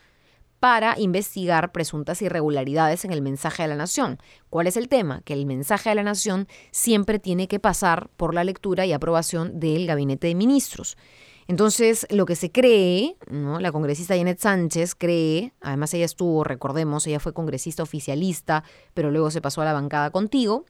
para 0.59 0.99
investigar 0.99 1.71
presuntas 1.71 2.21
irregularidades 2.21 3.05
en 3.05 3.11
el 3.11 3.21
mensaje 3.21 3.63
a 3.63 3.67
la 3.67 3.75
nación. 3.75 4.17
¿Cuál 4.49 4.67
es 4.67 4.77
el 4.77 4.89
tema? 4.89 5.21
Que 5.23 5.33
el 5.33 5.45
mensaje 5.45 5.89
a 5.89 5.95
la 5.95 6.03
nación 6.03 6.47
siempre 6.71 7.19
tiene 7.19 7.47
que 7.47 7.59
pasar 7.59 8.09
por 8.17 8.33
la 8.33 8.43
lectura 8.43 8.85
y 8.85 8.93
aprobación 8.93 9.59
del 9.59 9.85
gabinete 9.85 10.27
de 10.27 10.35
ministros. 10.35 10.97
Entonces, 11.47 12.07
lo 12.09 12.25
que 12.25 12.35
se 12.35 12.51
cree, 12.51 13.17
la 13.29 13.71
congresista 13.71 14.17
Janet 14.17 14.39
Sánchez 14.39 14.95
cree, 14.95 15.53
además 15.61 15.93
ella 15.93 16.05
estuvo, 16.05 16.43
recordemos, 16.43 17.05
ella 17.05 17.19
fue 17.19 17.33
congresista 17.33 17.83
oficialista, 17.83 18.63
pero 18.95 19.11
luego 19.11 19.29
se 19.29 19.41
pasó 19.41 19.61
a 19.61 19.65
la 19.65 19.73
bancada 19.73 20.09
contigo, 20.09 20.65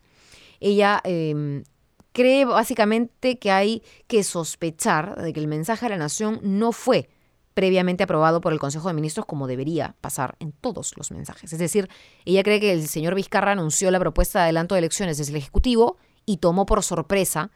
ella 0.59 0.99
em, 1.05 1.63
cree 2.11 2.43
básicamente 2.43 3.39
que 3.39 3.51
hay 3.51 3.83
que 4.07 4.23
sospechar 4.23 5.21
de 5.21 5.31
que 5.31 5.39
el 5.39 5.47
mensaje 5.47 5.85
a 5.85 5.89
la 5.89 5.97
nación 5.97 6.39
no 6.43 6.73
fue 6.73 7.09
previamente 7.55 8.03
aprobado 8.03 8.41
por 8.41 8.53
el 8.53 8.59
Consejo 8.59 8.89
de 8.89 8.93
Ministros 8.93 9.25
como 9.25 9.47
debería 9.47 9.95
pasar 10.01 10.35
en 10.39 10.51
todos 10.51 10.95
los 10.97 11.09
mensajes. 11.11 11.51
Es 11.51 11.57
decir, 11.57 11.89
ella 12.25 12.43
cree 12.43 12.59
que 12.59 12.73
el 12.73 12.87
señor 12.87 13.15
Vizcarra 13.15 13.53
anunció 13.53 13.89
la 13.89 13.99
propuesta 13.99 14.39
de 14.39 14.43
adelanto 14.43 14.75
de 14.75 14.79
elecciones 14.79 15.17
desde 15.17 15.31
el 15.31 15.37
Ejecutivo 15.37 15.97
y 16.25 16.37
tomó 16.37 16.65
por 16.65 16.83
sorpresa 16.83 17.49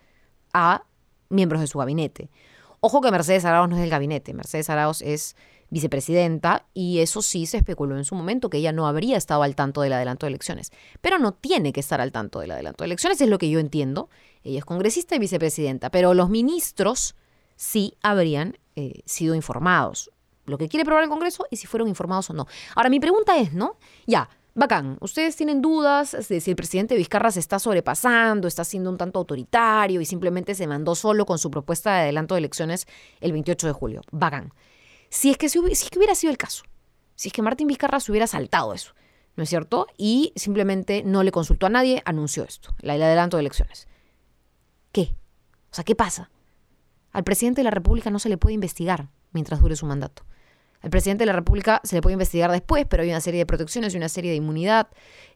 a 0.53 0.86
miembros 1.27 1.62
de 1.62 1.68
su 1.68 1.77
gabinete. 1.77 2.32
Ojo 2.79 3.01
que 3.01 3.12
Mercedes 3.12 3.44
Arauz 3.44 3.70
no 3.70 3.75
es 3.75 3.82
del 3.82 3.89
gabinete, 3.89 4.34
Mercedes 4.34 4.70
Arauz 4.70 5.01
es 5.01 5.36
vicepresidenta 5.70 6.65
y 6.74 7.00
eso 7.00 7.22
sí 7.22 7.46
se 7.46 7.58
especuló 7.58 7.98
en 7.98 8.06
su 8.06 8.15
momento 8.15 8.50
que 8.50 8.58
ella 8.58 8.72
no 8.72 8.88
habría 8.88 9.18
estado 9.18 9.44
al 9.44 9.56
tanto 9.56 9.82
del 9.82 9.94
adelanto 9.94 10.25
de 10.25 10.29
elecciones, 10.29 10.72
pero 11.01 11.20
no 11.20 11.34
tiene 11.34 11.74
que 11.74 11.82
estar 11.82 12.00
al 12.00 12.13
tanto 12.13 12.39
del 12.39 12.51
adelanto 12.51 12.84
de 12.84 12.88
elecciones, 12.88 13.20
es 13.20 13.27
lo 13.27 13.38
que 13.38 13.50
yo 13.50 13.60
entiendo. 13.60 14.10
Ella 14.44 14.60
es 14.60 14.65
congresista 14.65 15.15
y 15.15 15.20
vicepresidenta, 15.20 15.91
pero 15.91 16.13
los 16.13 16.29
ministros 16.29 17.15
sí 17.58 17.98
habrían 18.01 18.58
eh, 18.80 19.02
sido 19.06 19.36
informados. 19.36 20.12
Lo 20.46 20.58
que 20.58 20.68
quiere 20.68 20.86
probar 20.86 21.04
el 21.04 21.10
Congreso 21.10 21.46
y 21.52 21.58
si 21.58 21.68
fueron 21.68 21.88
informados 21.88 22.30
o 22.30 22.34
no. 22.34 22.48
Ahora, 22.76 22.90
mi 22.90 23.00
pregunta 23.00 23.38
es, 23.38 23.54
¿no? 23.54 23.78
Ya, 24.08 24.30
bacán, 24.56 24.98
ustedes 25.02 25.36
tienen 25.36 25.62
dudas 25.62 26.16
de 26.28 26.40
si 26.40 26.50
el 26.50 26.56
presidente 26.56 26.96
Vizcarra 26.96 27.32
se 27.32 27.40
está 27.40 27.60
sobrepasando, 27.60 28.48
está 28.48 28.64
siendo 28.64 28.90
un 28.90 28.98
tanto 28.98 29.20
autoritario 29.20 30.02
y 30.02 30.06
simplemente 30.06 30.56
se 30.56 30.66
mandó 30.66 30.96
solo 30.96 31.26
con 31.26 31.38
su 31.38 31.52
propuesta 31.52 31.94
de 31.94 32.00
adelanto 32.02 32.36
de 32.36 32.40
elecciones 32.40 32.88
el 33.20 33.32
28 33.32 33.68
de 33.68 33.74
julio. 33.74 34.02
Bacán. 34.12 34.54
Si 35.10 35.30
es 35.30 35.38
que, 35.38 35.50
si 35.50 35.60
es 35.70 35.90
que 35.90 35.98
hubiera 35.98 36.16
sido 36.16 36.32
el 36.32 36.38
caso, 36.38 36.64
si 37.16 37.28
es 37.28 37.34
que 37.34 37.42
Martín 37.42 37.68
Vizcarra 37.68 38.00
se 38.00 38.12
hubiera 38.12 38.28
saltado 38.28 38.74
eso, 38.74 38.94
¿no 39.36 39.44
es 39.44 39.50
cierto? 39.50 39.88
Y 39.98 40.34
simplemente 40.36 41.04
no 41.04 41.24
le 41.24 41.32
consultó 41.32 41.66
a 41.66 41.70
nadie, 41.70 42.02
anunció 42.06 42.44
esto, 42.44 42.74
el 42.82 42.90
adelanto 42.90 43.38
de 43.38 43.42
elecciones. 43.42 43.88
¿Qué? 44.92 45.16
O 45.72 45.76
sea, 45.76 45.84
¿qué 45.84 45.96
pasa? 45.96 46.32
Al 47.12 47.24
presidente 47.24 47.62
de 47.62 47.63
la 47.63 47.72
República 47.72 48.10
no 48.10 48.20
se 48.20 48.30
le 48.30 48.38
puede 48.38 48.54
investigar 48.54 49.10
mientras 49.32 49.60
dure 49.60 49.75
su 49.75 49.86
mandato. 49.86 50.24
Al 50.82 50.89
presidente 50.89 51.24
de 51.24 51.25
la 51.28 51.34
República 51.34 51.82
se 51.84 51.96
le 51.96 52.01
puede 52.01 52.13
investigar 52.13 52.51
después, 52.51 52.86
pero 52.89 53.04
hay 53.04 53.10
una 53.10 53.20
serie 53.20 53.39
de 53.39 53.46
protecciones 53.46 53.94
y 53.94 53.98
una 53.98 54.08
serie 54.08 54.32
de 54.32 54.38
inmunidad, 54.38 54.88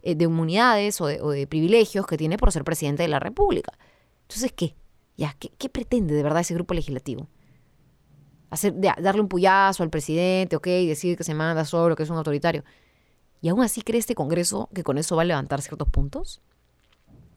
eh, 0.01 0.15
de 0.15 0.25
inmunidades 0.25 1.01
o 1.01 1.07
de, 1.07 1.47
privilegios 1.47 2.07
que 2.07 2.17
tiene 2.17 2.37
por 2.37 2.51
ser 2.51 2.63
presidente 2.63 3.03
de 3.03 3.09
la 3.09 3.19
República. 3.19 3.73
Entonces, 4.21 4.53
¿qué? 4.53 4.75
Ya, 5.17 5.35
¿qué, 5.37 5.69
pretende 5.69 6.15
de 6.15 6.23
verdad 6.23 6.41
ese 6.41 6.53
grupo 6.53 6.73
legislativo? 6.73 7.27
Hacer, 8.49 8.73
darle 8.79 9.21
un 9.21 9.27
puyazo 9.27 9.83
al 9.83 9.89
presidente, 9.89 10.55
ok, 10.55 10.65
decir 10.65 11.17
que 11.17 11.23
se 11.23 11.33
manda 11.33 11.65
solo, 11.65 11.95
que 11.95 12.03
es 12.03 12.09
un 12.09 12.17
autoritario. 12.17 12.63
¿Y 13.41 13.49
aún 13.49 13.61
así 13.61 13.81
cree 13.81 13.99
este 13.99 14.15
Congreso 14.15 14.69
que 14.73 14.83
con 14.83 14.97
eso 14.97 15.17
va 15.17 15.23
a 15.23 15.25
levantar 15.25 15.61
ciertos 15.61 15.89
puntos? 15.89 16.41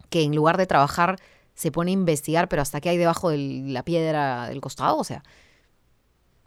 Que 0.09 0.23
en 0.23 0.37
lugar 0.37 0.57
de 0.57 0.67
trabajar 0.67 1.17
se 1.57 1.73
pone 1.73 1.91
a 1.91 1.95
investigar, 1.95 2.49
pero 2.49 2.63
hasta 2.63 2.81
que 2.81 2.91
hay 2.91 2.99
debajo 2.99 3.31
de 3.31 3.39
la 3.39 3.83
piedra 3.83 4.49
del 4.49 4.61
costado, 4.61 4.99
o 4.99 5.05
sea, 5.05 5.25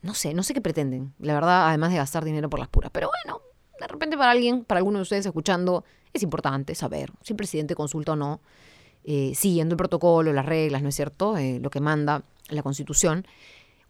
no 0.01 0.13
sé, 0.13 0.33
no 0.33 0.43
sé 0.43 0.53
qué 0.53 0.61
pretenden, 0.61 1.13
la 1.19 1.33
verdad, 1.33 1.67
además 1.67 1.91
de 1.91 1.97
gastar 1.97 2.23
dinero 2.23 2.49
por 2.49 2.59
las 2.59 2.69
puras. 2.69 2.91
Pero 2.93 3.09
bueno, 3.09 3.41
de 3.79 3.87
repente 3.87 4.15
para 4.17 4.31
alguien, 4.31 4.63
para 4.63 4.77
alguno 4.77 4.99
de 4.99 5.01
ustedes 5.01 5.25
escuchando, 5.25 5.83
es 6.13 6.23
importante 6.23 6.75
saber 6.75 7.11
si 7.21 7.33
el 7.33 7.37
presidente 7.37 7.75
consulta 7.75 8.13
o 8.13 8.15
no, 8.15 8.39
eh, 9.03 9.33
siguiendo 9.35 9.73
el 9.73 9.77
protocolo, 9.77 10.31
las 10.31 10.45
reglas, 10.45 10.83
¿no 10.83 10.89
es 10.89 10.95
cierto? 10.95 11.35
Eh, 11.37 11.59
lo 11.59 11.71
que 11.71 11.81
manda 11.81 12.23
la 12.49 12.61
Constitución. 12.61 13.25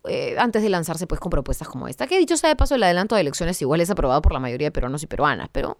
Eh, 0.07 0.37
antes 0.39 0.63
de 0.63 0.69
lanzarse 0.69 1.05
pues 1.05 1.19
con 1.19 1.29
propuestas 1.29 1.67
como 1.67 1.89
esta, 1.89 2.07
que 2.07 2.17
dicho 2.17 2.37
sea 2.37 2.49
de 2.49 2.55
paso 2.55 2.75
el 2.75 2.83
adelanto 2.83 3.15
de 3.15 3.21
elecciones 3.21 3.61
igual 3.61 3.81
es 3.81 3.89
aprobado 3.89 4.21
por 4.21 4.31
la 4.31 4.39
mayoría 4.39 4.67
de 4.67 4.71
peruanos 4.71 5.03
y 5.03 5.07
peruanas, 5.07 5.49
pero 5.51 5.77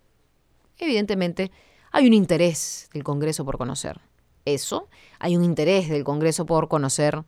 evidentemente 0.77 1.49
hay 1.93 2.05
un 2.05 2.13
interés 2.13 2.89
del 2.93 3.05
Congreso 3.05 3.45
por 3.45 3.57
conocer 3.57 4.01
eso, 4.49 4.87
hay 5.19 5.35
un 5.35 5.43
interés 5.43 5.89
del 5.89 6.03
Congreso 6.03 6.45
por 6.45 6.67
conocer 6.67 7.23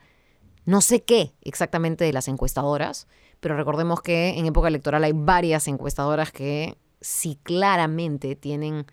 no 0.66 0.82
sé 0.82 1.04
qué 1.04 1.34
exactamente 1.42 2.06
de 2.06 2.14
las 2.14 2.28
encuestadoras, 2.28 3.08
pero 3.40 3.56
recordemos 3.56 4.02
que 4.02 4.38
en 4.38 4.46
época 4.46 4.68
electoral 4.68 5.04
hay 5.04 5.14
varias 5.14 5.68
encuestadoras 5.68 6.32
que 6.32 6.78
sí 7.02 7.40
claramente 7.42 8.36
tienen, 8.36 8.86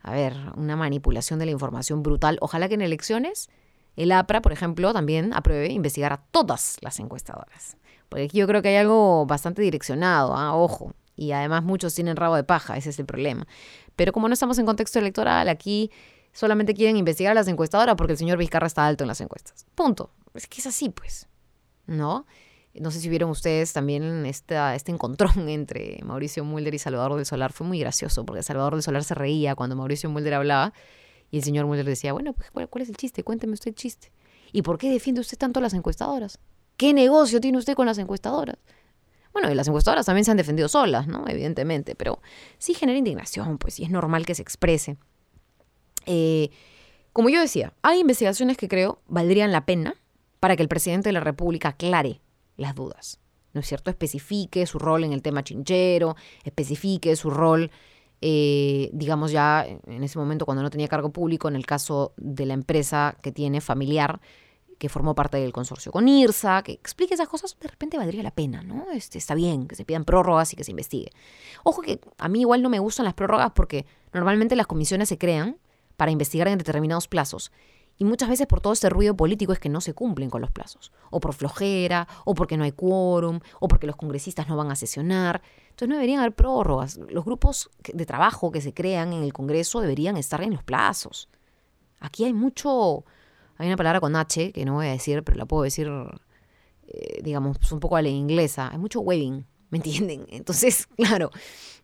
a 0.00 0.12
ver, 0.12 0.36
una 0.56 0.76
manipulación 0.76 1.38
de 1.38 1.46
la 1.46 1.52
información 1.52 2.02
brutal. 2.02 2.38
Ojalá 2.40 2.68
que 2.68 2.74
en 2.74 2.82
elecciones 2.82 3.50
el 3.96 4.12
APRA, 4.12 4.40
por 4.40 4.52
ejemplo, 4.52 4.92
también 4.92 5.34
apruebe 5.34 5.70
investigar 5.72 6.12
a 6.12 6.22
todas 6.30 6.76
las 6.80 6.98
encuestadoras. 7.00 7.76
Porque 8.08 8.24
aquí 8.24 8.38
yo 8.38 8.46
creo 8.46 8.62
que 8.62 8.68
hay 8.68 8.76
algo 8.76 9.26
bastante 9.26 9.62
direccionado, 9.62 10.34
¿ah? 10.34 10.56
ojo. 10.56 10.94
Y 11.16 11.32
además 11.32 11.62
muchos 11.62 11.94
tienen 11.94 12.16
rabo 12.16 12.36
de 12.36 12.44
paja, 12.44 12.76
ese 12.76 12.90
es 12.90 12.98
el 12.98 13.06
problema. 13.06 13.46
Pero 13.96 14.12
como 14.12 14.28
no 14.28 14.34
estamos 14.34 14.58
en 14.58 14.66
contexto 14.66 14.98
electoral, 14.98 15.48
aquí 15.48 15.90
solamente 16.32 16.74
quieren 16.74 16.96
investigar 16.96 17.32
a 17.32 17.34
las 17.34 17.48
encuestadoras 17.48 17.94
porque 17.96 18.12
el 18.12 18.18
señor 18.18 18.38
Vizcarra 18.38 18.66
está 18.66 18.86
alto 18.86 19.04
en 19.04 19.08
las 19.08 19.20
encuestas. 19.20 19.66
Punto 19.74 20.10
es 20.34 20.46
que 20.46 20.60
es 20.60 20.66
así, 20.66 20.88
pues, 20.88 21.28
¿no? 21.86 22.26
No 22.74 22.90
sé 22.90 23.00
si 23.00 23.08
vieron 23.10 23.28
ustedes 23.28 23.72
también 23.72 24.24
esta, 24.24 24.74
este 24.74 24.92
encontrón 24.92 25.48
entre 25.48 26.00
Mauricio 26.04 26.44
Mulder 26.44 26.74
y 26.74 26.78
Salvador 26.78 27.16
del 27.16 27.26
Solar. 27.26 27.52
Fue 27.52 27.66
muy 27.66 27.78
gracioso 27.78 28.24
porque 28.24 28.42
Salvador 28.42 28.74
del 28.74 28.82
Solar 28.82 29.04
se 29.04 29.14
reía 29.14 29.54
cuando 29.54 29.76
Mauricio 29.76 30.08
Mulder 30.08 30.34
hablaba 30.34 30.72
y 31.30 31.38
el 31.38 31.44
señor 31.44 31.66
Mulder 31.66 31.86
decía, 31.86 32.12
bueno, 32.12 32.32
pues 32.32 32.50
¿cuál, 32.50 32.82
es 32.82 32.88
el 32.88 32.96
chiste? 32.96 33.24
Cuénteme 33.24 33.54
usted 33.54 33.68
el 33.68 33.74
chiste. 33.74 34.12
¿Y 34.52 34.62
por 34.62 34.78
qué 34.78 34.90
defiende 34.90 35.20
usted 35.20 35.38
tanto 35.38 35.60
a 35.60 35.62
las 35.62 35.74
encuestadoras? 35.74 36.38
¿Qué 36.76 36.92
negocio 36.92 37.40
tiene 37.40 37.58
usted 37.58 37.74
con 37.74 37.86
las 37.86 37.98
encuestadoras? 37.98 38.56
Bueno, 39.32 39.50
y 39.50 39.54
las 39.54 39.66
encuestadoras 39.66 40.04
también 40.04 40.26
se 40.26 40.30
han 40.30 40.36
defendido 40.36 40.68
solas, 40.68 41.06
¿no? 41.06 41.26
Evidentemente, 41.26 41.94
pero 41.94 42.20
sí 42.58 42.74
genera 42.74 42.98
indignación, 42.98 43.56
pues, 43.56 43.80
y 43.80 43.84
es 43.84 43.90
normal 43.90 44.26
que 44.26 44.34
se 44.34 44.42
exprese. 44.42 44.98
Eh, 46.06 46.50
como 47.12 47.28
yo 47.28 47.40
decía, 47.40 47.72
hay 47.82 48.00
investigaciones 48.00 48.56
que 48.56 48.68
creo 48.68 49.00
valdrían 49.06 49.52
la 49.52 49.66
pena 49.66 49.96
para 50.40 50.56
que 50.56 50.62
el 50.62 50.68
presidente 50.68 51.08
de 51.08 51.12
la 51.12 51.20
República 51.20 51.68
aclare 51.70 52.20
las 52.56 52.74
dudas. 52.74 53.20
¿No 53.52 53.60
es 53.60 53.66
cierto? 53.66 53.90
Especifique 53.90 54.66
su 54.66 54.78
rol 54.78 55.04
en 55.04 55.12
el 55.12 55.20
tema 55.20 55.44
chinchero, 55.44 56.16
especifique 56.42 57.14
su 57.16 57.28
rol, 57.28 57.70
eh, 58.22 58.88
digamos 58.94 59.30
ya 59.30 59.66
en 59.66 60.04
ese 60.04 60.18
momento 60.18 60.46
cuando 60.46 60.62
no 60.62 60.70
tenía 60.70 60.88
cargo 60.88 61.12
público, 61.12 61.48
en 61.48 61.56
el 61.56 61.66
caso 61.66 62.14
de 62.16 62.46
la 62.46 62.54
empresa 62.54 63.18
que 63.20 63.30
tiene 63.30 63.60
familiar, 63.60 64.20
que 64.78 64.88
formó 64.88 65.14
parte 65.14 65.36
del 65.36 65.52
consorcio 65.52 65.92
con 65.92 66.08
IRSA, 66.08 66.62
que 66.62 66.72
explique 66.72 67.14
esas 67.14 67.28
cosas, 67.28 67.56
de 67.60 67.68
repente 67.68 67.98
valdría 67.98 68.22
la 68.22 68.30
pena, 68.30 68.62
¿no? 68.62 68.86
Este, 68.92 69.18
está 69.18 69.34
bien 69.34 69.68
que 69.68 69.76
se 69.76 69.84
pidan 69.84 70.04
prórrogas 70.04 70.52
y 70.52 70.56
que 70.56 70.64
se 70.64 70.70
investigue. 70.70 71.10
Ojo 71.62 71.82
que 71.82 72.00
a 72.18 72.28
mí 72.28 72.40
igual 72.40 72.62
no 72.62 72.68
me 72.68 72.78
gustan 72.78 73.04
las 73.04 73.14
prórrogas 73.14 73.52
porque 73.54 73.86
normalmente 74.12 74.56
las 74.56 74.66
comisiones 74.66 75.08
se 75.08 75.18
crean 75.18 75.58
para 76.02 76.10
investigar 76.10 76.48
en 76.48 76.58
determinados 76.58 77.06
plazos 77.06 77.52
y 77.96 78.04
muchas 78.04 78.28
veces 78.28 78.48
por 78.48 78.60
todo 78.60 78.72
este 78.72 78.90
ruido 78.90 79.16
político 79.16 79.52
es 79.52 79.60
que 79.60 79.68
no 79.68 79.80
se 79.80 79.94
cumplen 79.94 80.28
con 80.28 80.40
los 80.40 80.50
plazos. 80.50 80.90
O 81.10 81.20
por 81.20 81.32
flojera, 81.34 82.08
o 82.24 82.34
porque 82.34 82.56
no 82.56 82.64
hay 82.64 82.72
quórum, 82.72 83.38
o 83.60 83.68
porque 83.68 83.86
los 83.86 83.94
congresistas 83.94 84.48
no 84.48 84.56
van 84.56 84.72
a 84.72 84.74
sesionar. 84.74 85.40
Entonces 85.66 85.88
no 85.88 85.94
deberían 85.94 86.18
haber 86.18 86.34
prórrogas. 86.34 86.98
Los 87.08 87.24
grupos 87.24 87.70
de 87.94 88.04
trabajo 88.04 88.50
que 88.50 88.60
se 88.60 88.74
crean 88.74 89.12
en 89.12 89.22
el 89.22 89.32
Congreso 89.32 89.80
deberían 89.80 90.16
estar 90.16 90.42
en 90.42 90.52
los 90.52 90.64
plazos. 90.64 91.28
Aquí 92.00 92.24
hay 92.24 92.32
mucho... 92.32 93.04
Hay 93.56 93.68
una 93.68 93.76
palabra 93.76 94.00
con 94.00 94.16
H 94.16 94.50
que 94.50 94.64
no 94.64 94.74
voy 94.74 94.86
a 94.88 94.90
decir, 94.90 95.22
pero 95.22 95.38
la 95.38 95.46
puedo 95.46 95.62
decir, 95.62 95.88
eh, 96.88 97.20
digamos, 97.22 97.70
un 97.70 97.78
poco 97.78 97.94
a 97.94 98.02
la 98.02 98.08
inglesa. 98.08 98.68
Hay 98.72 98.78
mucho 98.78 99.00
waving, 99.00 99.46
¿me 99.72 99.78
entienden? 99.78 100.26
Entonces, 100.30 100.86
claro, 100.96 101.32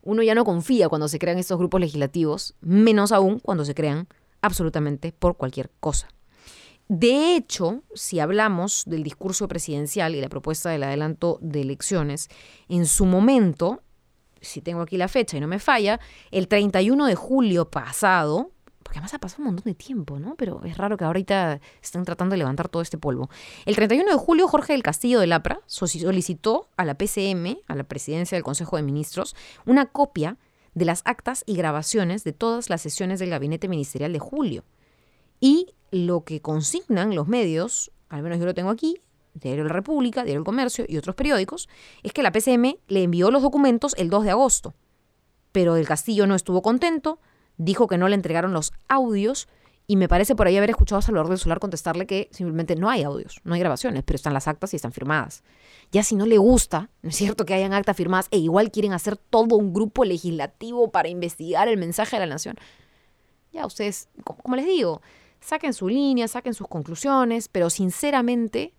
uno 0.03 0.23
ya 0.23 0.37
no 0.37 0.45
confía 0.45 0.89
cuando 0.89 1.09
se 1.09 1.19
crean 1.19 1.39
estos 1.39 1.59
grupos 1.59 1.81
legislativos, 1.81 2.55
menos 2.61 3.11
aún 3.11 3.41
cuando 3.41 3.65
se 3.65 3.75
crean 3.75 4.07
absolutamente 4.41 5.11
por 5.11 5.37
cualquier 5.37 5.71
cosa. 5.81 6.09
De 6.87 7.35
hecho, 7.35 7.83
si 7.95 8.21
hablamos 8.21 8.85
del 8.87 9.03
discurso 9.03 9.49
presidencial 9.49 10.15
y 10.15 10.21
la 10.21 10.29
propuesta 10.29 10.71
del 10.71 10.85
adelanto 10.85 11.39
de 11.43 11.63
elecciones, 11.63 12.29
en 12.69 12.87
su 12.87 13.05
momento, 13.05 13.83
si 14.41 14.63
tengo 14.63 14.83
aquí 14.83 14.97
la 14.97 15.09
fecha 15.09 15.37
y 15.37 15.41
no 15.41 15.49
me 15.49 15.59
falla, 15.59 16.01
el 16.31 16.49
31 16.49 17.07
de 17.07 17.15
julio 17.15 17.71
pasado, 17.71 18.53
porque 18.89 19.01
además 19.01 19.13
ha 19.13 19.19
pasado 19.19 19.43
un 19.43 19.49
montón 19.49 19.65
de 19.71 19.75
tiempo, 19.75 20.19
¿no? 20.19 20.35
Pero 20.37 20.65
es 20.65 20.79
raro 20.79 20.97
que 20.97 21.05
ahorita 21.05 21.61
estén 21.83 22.07
tratando 22.07 22.33
de 22.33 22.39
levantar 22.39 22.71
todo 22.71 22.81
este 22.81 22.97
polvo. 22.97 23.29
El 23.67 23.77
31 23.77 24.11
de 24.11 24.17
julio, 24.17 24.49
Jorge 24.49 24.73
del 24.73 24.83
Castillo 24.83 25.21
de 25.21 25.27
Lapra 25.27 25.61
solicitó 25.67 26.71
a 26.79 26.87
la 26.87 26.95
PCM, 26.95 27.59
a 27.67 27.75
la 27.75 27.85
Presidencia 27.85 28.35
del 28.35 28.45
Consejo 28.45 28.77
de 28.77 28.83
Ministros, 28.83 29.37
una 29.67 29.85
copia 29.85 30.39
de 30.73 30.87
las 30.87 31.03
actas 31.05 31.45
y 31.45 31.55
grabaciones 31.55 32.25
de 32.25 32.33
todas 32.33 32.71
las 32.71 32.81
sesiones 32.81 33.19
del 33.19 33.29
gabinete 33.29 33.69
ministerial 33.69 34.11
de 34.11 34.21
julio. 34.21 34.65
Y 35.39 35.75
lo 35.91 36.25
que 36.25 36.41
consignan 36.41 37.15
los 37.15 37.29
medios, 37.29 37.93
al 38.09 38.23
menos 38.23 38.39
yo 38.39 38.47
lo 38.47 38.55
tengo 38.55 38.71
aquí, 38.71 39.03
Diario 39.35 39.65
La 39.65 39.75
República, 39.75 40.25
Diario 40.25 40.39
El 40.41 40.47
Comercio 40.47 40.87
y 40.89 40.97
otros 40.97 41.15
periódicos, 41.15 41.69
es 42.03 42.15
que 42.15 42.23
la 42.23 42.33
PCM 42.33 42.79
le 42.89 43.03
envió 43.03 43.31
los 43.31 43.43
documentos 43.43 43.95
el 43.99 44.09
2 44.09 44.25
de 44.25 44.31
agosto. 44.31 44.75
Pero 45.53 45.75
del 45.75 45.87
Castillo 45.87 46.27
no 46.27 46.35
estuvo 46.35 46.63
contento, 46.63 47.21
dijo 47.59 47.87
que 47.87 47.99
no 47.99 48.09
le 48.09 48.15
entregaron 48.15 48.53
los 48.53 48.73
audios 48.89 49.49
y 49.91 49.97
me 49.97 50.07
parece 50.07 50.35
por 50.35 50.47
ahí 50.47 50.57
haber 50.57 50.71
escuchado 50.71 50.99
a 50.99 51.03
Salvador 51.03 51.31
del 51.31 51.39
Solar 51.39 51.61
contestarle 51.61 52.07
que 52.07 52.29
simplemente 52.31 52.77
no 52.77 52.91
hay 52.91 53.05
audios, 53.05 53.41
no 53.45 53.55
hay 53.55 53.61
grabaciones, 53.61 54.03
pero 54.05 54.17
están 54.17 54.35
las 54.35 54.47
actas 54.47 54.75
y 54.75 54.77
están 54.77 54.93
firmadas. 54.93 55.43
Ya 55.91 56.03
si 56.03 56.15
no 56.15 56.27
le 56.27 56.37
gusta, 56.37 56.91
¿no 57.01 57.09
es 57.09 57.17
cierto 57.17 57.47
que 57.47 57.55
hayan 57.55 57.73
actas 57.73 57.97
firmadas 57.97 58.29
e 58.31 58.37
igual 58.37 58.71
quieren 58.71 58.93
hacer 58.93 59.17
todo 59.17 59.57
un 59.57 59.73
grupo 59.73 60.05
legislativo 60.05 60.91
para 60.91 61.09
investigar 61.09 61.69
el 61.69 61.79
mensaje 61.79 62.17
de 62.17 62.21
la 62.21 62.35
nación? 62.35 62.57
Ya 63.51 63.65
ustedes, 63.65 64.11
como, 64.25 64.57
les 64.57 64.67
digo, 64.67 65.01
saquen 65.41 65.73
su 65.73 65.89
línea, 65.89 66.29
saquen 66.29 66.53
sus 66.53 66.69
conclusiones, 66.69 67.49
pero 67.49 67.71
sinceramente 67.71 68.75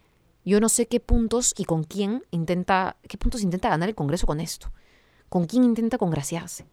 yo 0.45 0.59
no 0.59 0.69
sé 0.69 0.88
qué 0.88 1.00
puntos 1.00 1.55
y 1.57 1.65
con 1.65 1.83
quién 1.83 2.24
intenta, 2.29 2.98
qué 3.07 3.17
puntos 3.17 3.41
intenta 3.41 3.69
ganar 3.69 3.89
el 3.89 3.95
Congreso 3.95 4.27
con 4.27 4.39
esto. 4.39 4.71
¿Con 5.27 5.45
quién 5.45 5.63
intenta 5.63 5.98
congraciarse? 5.98 6.65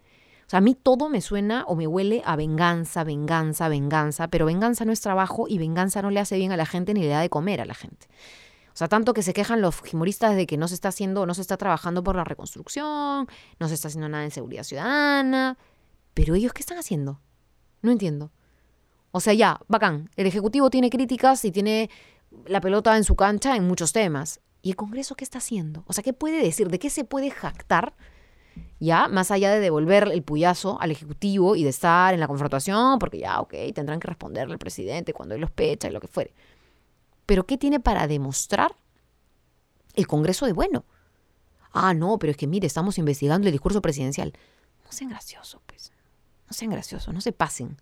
O 0.47 0.49
sea, 0.49 0.59
a 0.59 0.61
mí 0.61 0.77
todo 0.81 1.09
me 1.09 1.21
suena 1.21 1.65
o 1.67 1.75
me 1.75 1.89
huele 1.89 2.23
a 2.25 2.37
venganza, 2.37 3.03
venganza, 3.03 3.69
venganza, 3.69 4.29
pero 4.29 4.47
venganza 4.47 4.85
no 4.85 4.93
es 4.93 5.01
trabajo 5.01 5.47
y 5.49 5.59
venganza 5.59 6.03
no 6.03 6.11
le 6.11 6.21
hace 6.21 6.37
bien 6.37 6.53
a 6.53 6.57
la 6.57 6.67
gente 6.67 6.95
ni 6.95 7.01
le 7.01 7.09
da 7.09 7.21
de 7.21 7.29
comer 7.29 7.61
a 7.61 7.65
la 7.65 7.75
gente. 7.75 8.07
O 8.73 8.77
sea, 8.77 8.87
tanto 8.89 9.13
que 9.13 9.23
se 9.23 9.33
quejan 9.33 9.61
los 9.61 9.83
humoristas 9.93 10.37
de 10.37 10.47
que 10.47 10.57
no 10.57 10.69
se 10.69 10.75
está 10.75 10.89
haciendo, 10.91 11.27
no 11.27 11.35
se 11.35 11.41
está 11.41 11.57
trabajando 11.57 12.05
por 12.05 12.15
la 12.15 12.23
reconstrucción, 12.23 13.27
no 13.59 13.69
se 13.69 13.75
está 13.75 13.89
haciendo 13.89 14.09
nada 14.09 14.23
en 14.23 14.31
seguridad 14.31 14.63
ciudadana. 14.63 15.59
Pero 16.15 16.35
ellos, 16.35 16.53
¿qué 16.53 16.61
están 16.61 16.79
haciendo? 16.79 17.21
No 17.83 17.91
entiendo. 17.91 18.31
O 19.11 19.21
sea, 19.21 19.33
ya, 19.33 19.59
bacán. 19.67 20.11
El 20.15 20.27
Ejecutivo 20.27 20.71
tiene 20.71 20.91
críticas 20.91 21.45
y 21.45 21.51
tiene 21.51 21.91
la 22.47 22.61
pelota 22.61 22.97
en 22.97 23.05
su 23.05 23.17
cancha 23.17 23.57
en 23.57 23.67
muchos 23.67 23.93
temas. 23.93 24.41
¿Y 24.63 24.71
el 24.71 24.77
Congreso 24.77 25.15
qué 25.15 25.25
está 25.25 25.39
haciendo? 25.39 25.85
O 25.87 25.93
sea, 25.93 26.05
¿qué 26.05 26.13
puede 26.13 26.43
decir? 26.43 26.69
¿De 26.69 26.79
qué 26.79 26.91
se 26.91 27.05
puede 27.05 27.31
jactar? 27.31 27.95
Ya, 28.79 29.09
más 29.09 29.31
allá 29.31 29.51
de 29.51 29.61
devolver 29.61 30.09
el 30.13 30.23
puyazo 30.23 30.81
al 30.81 30.91
Ejecutivo 30.91 31.57
y 31.57 31.65
de 31.65 31.71
estar 31.71 32.13
en 32.15 32.21
la 32.21 32.29
confrontación, 32.29 32.99
porque 32.99 33.19
ya, 33.19 33.41
ok, 33.41 33.55
tendrán 33.75 34.01
que 34.01 34.09
responderle 34.09 34.53
al 34.53 34.59
presidente 34.59 35.13
cuando 35.13 35.35
él 35.35 35.41
los 35.41 35.51
pecha 35.51 35.89
y 35.89 35.93
lo 35.93 36.01
que 36.01 36.09
fuere. 36.09 36.35
Pero 37.25 37.45
¿qué 37.47 37.59
tiene 37.59 37.81
para 37.81 38.07
demostrar 38.07 38.75
el 39.95 40.07
Congreso 40.07 40.47
de 40.47 40.53
bueno? 40.53 40.85
Ah, 41.73 41.95
no, 41.95 42.19
pero 42.19 42.31
es 42.31 42.37
que 42.37 42.47
mire, 42.47 42.67
estamos 42.67 42.99
investigando 42.99 43.49
el 43.49 43.53
discurso 43.53 43.83
presidencial. 43.83 44.33
No 44.85 44.93
sean 44.93 45.11
graciosos, 45.11 45.61
pues. 45.67 45.93
No 46.47 46.53
sean 46.53 46.71
graciosos, 46.71 47.13
no 47.13 47.21
se 47.21 47.33
pasen, 47.33 47.77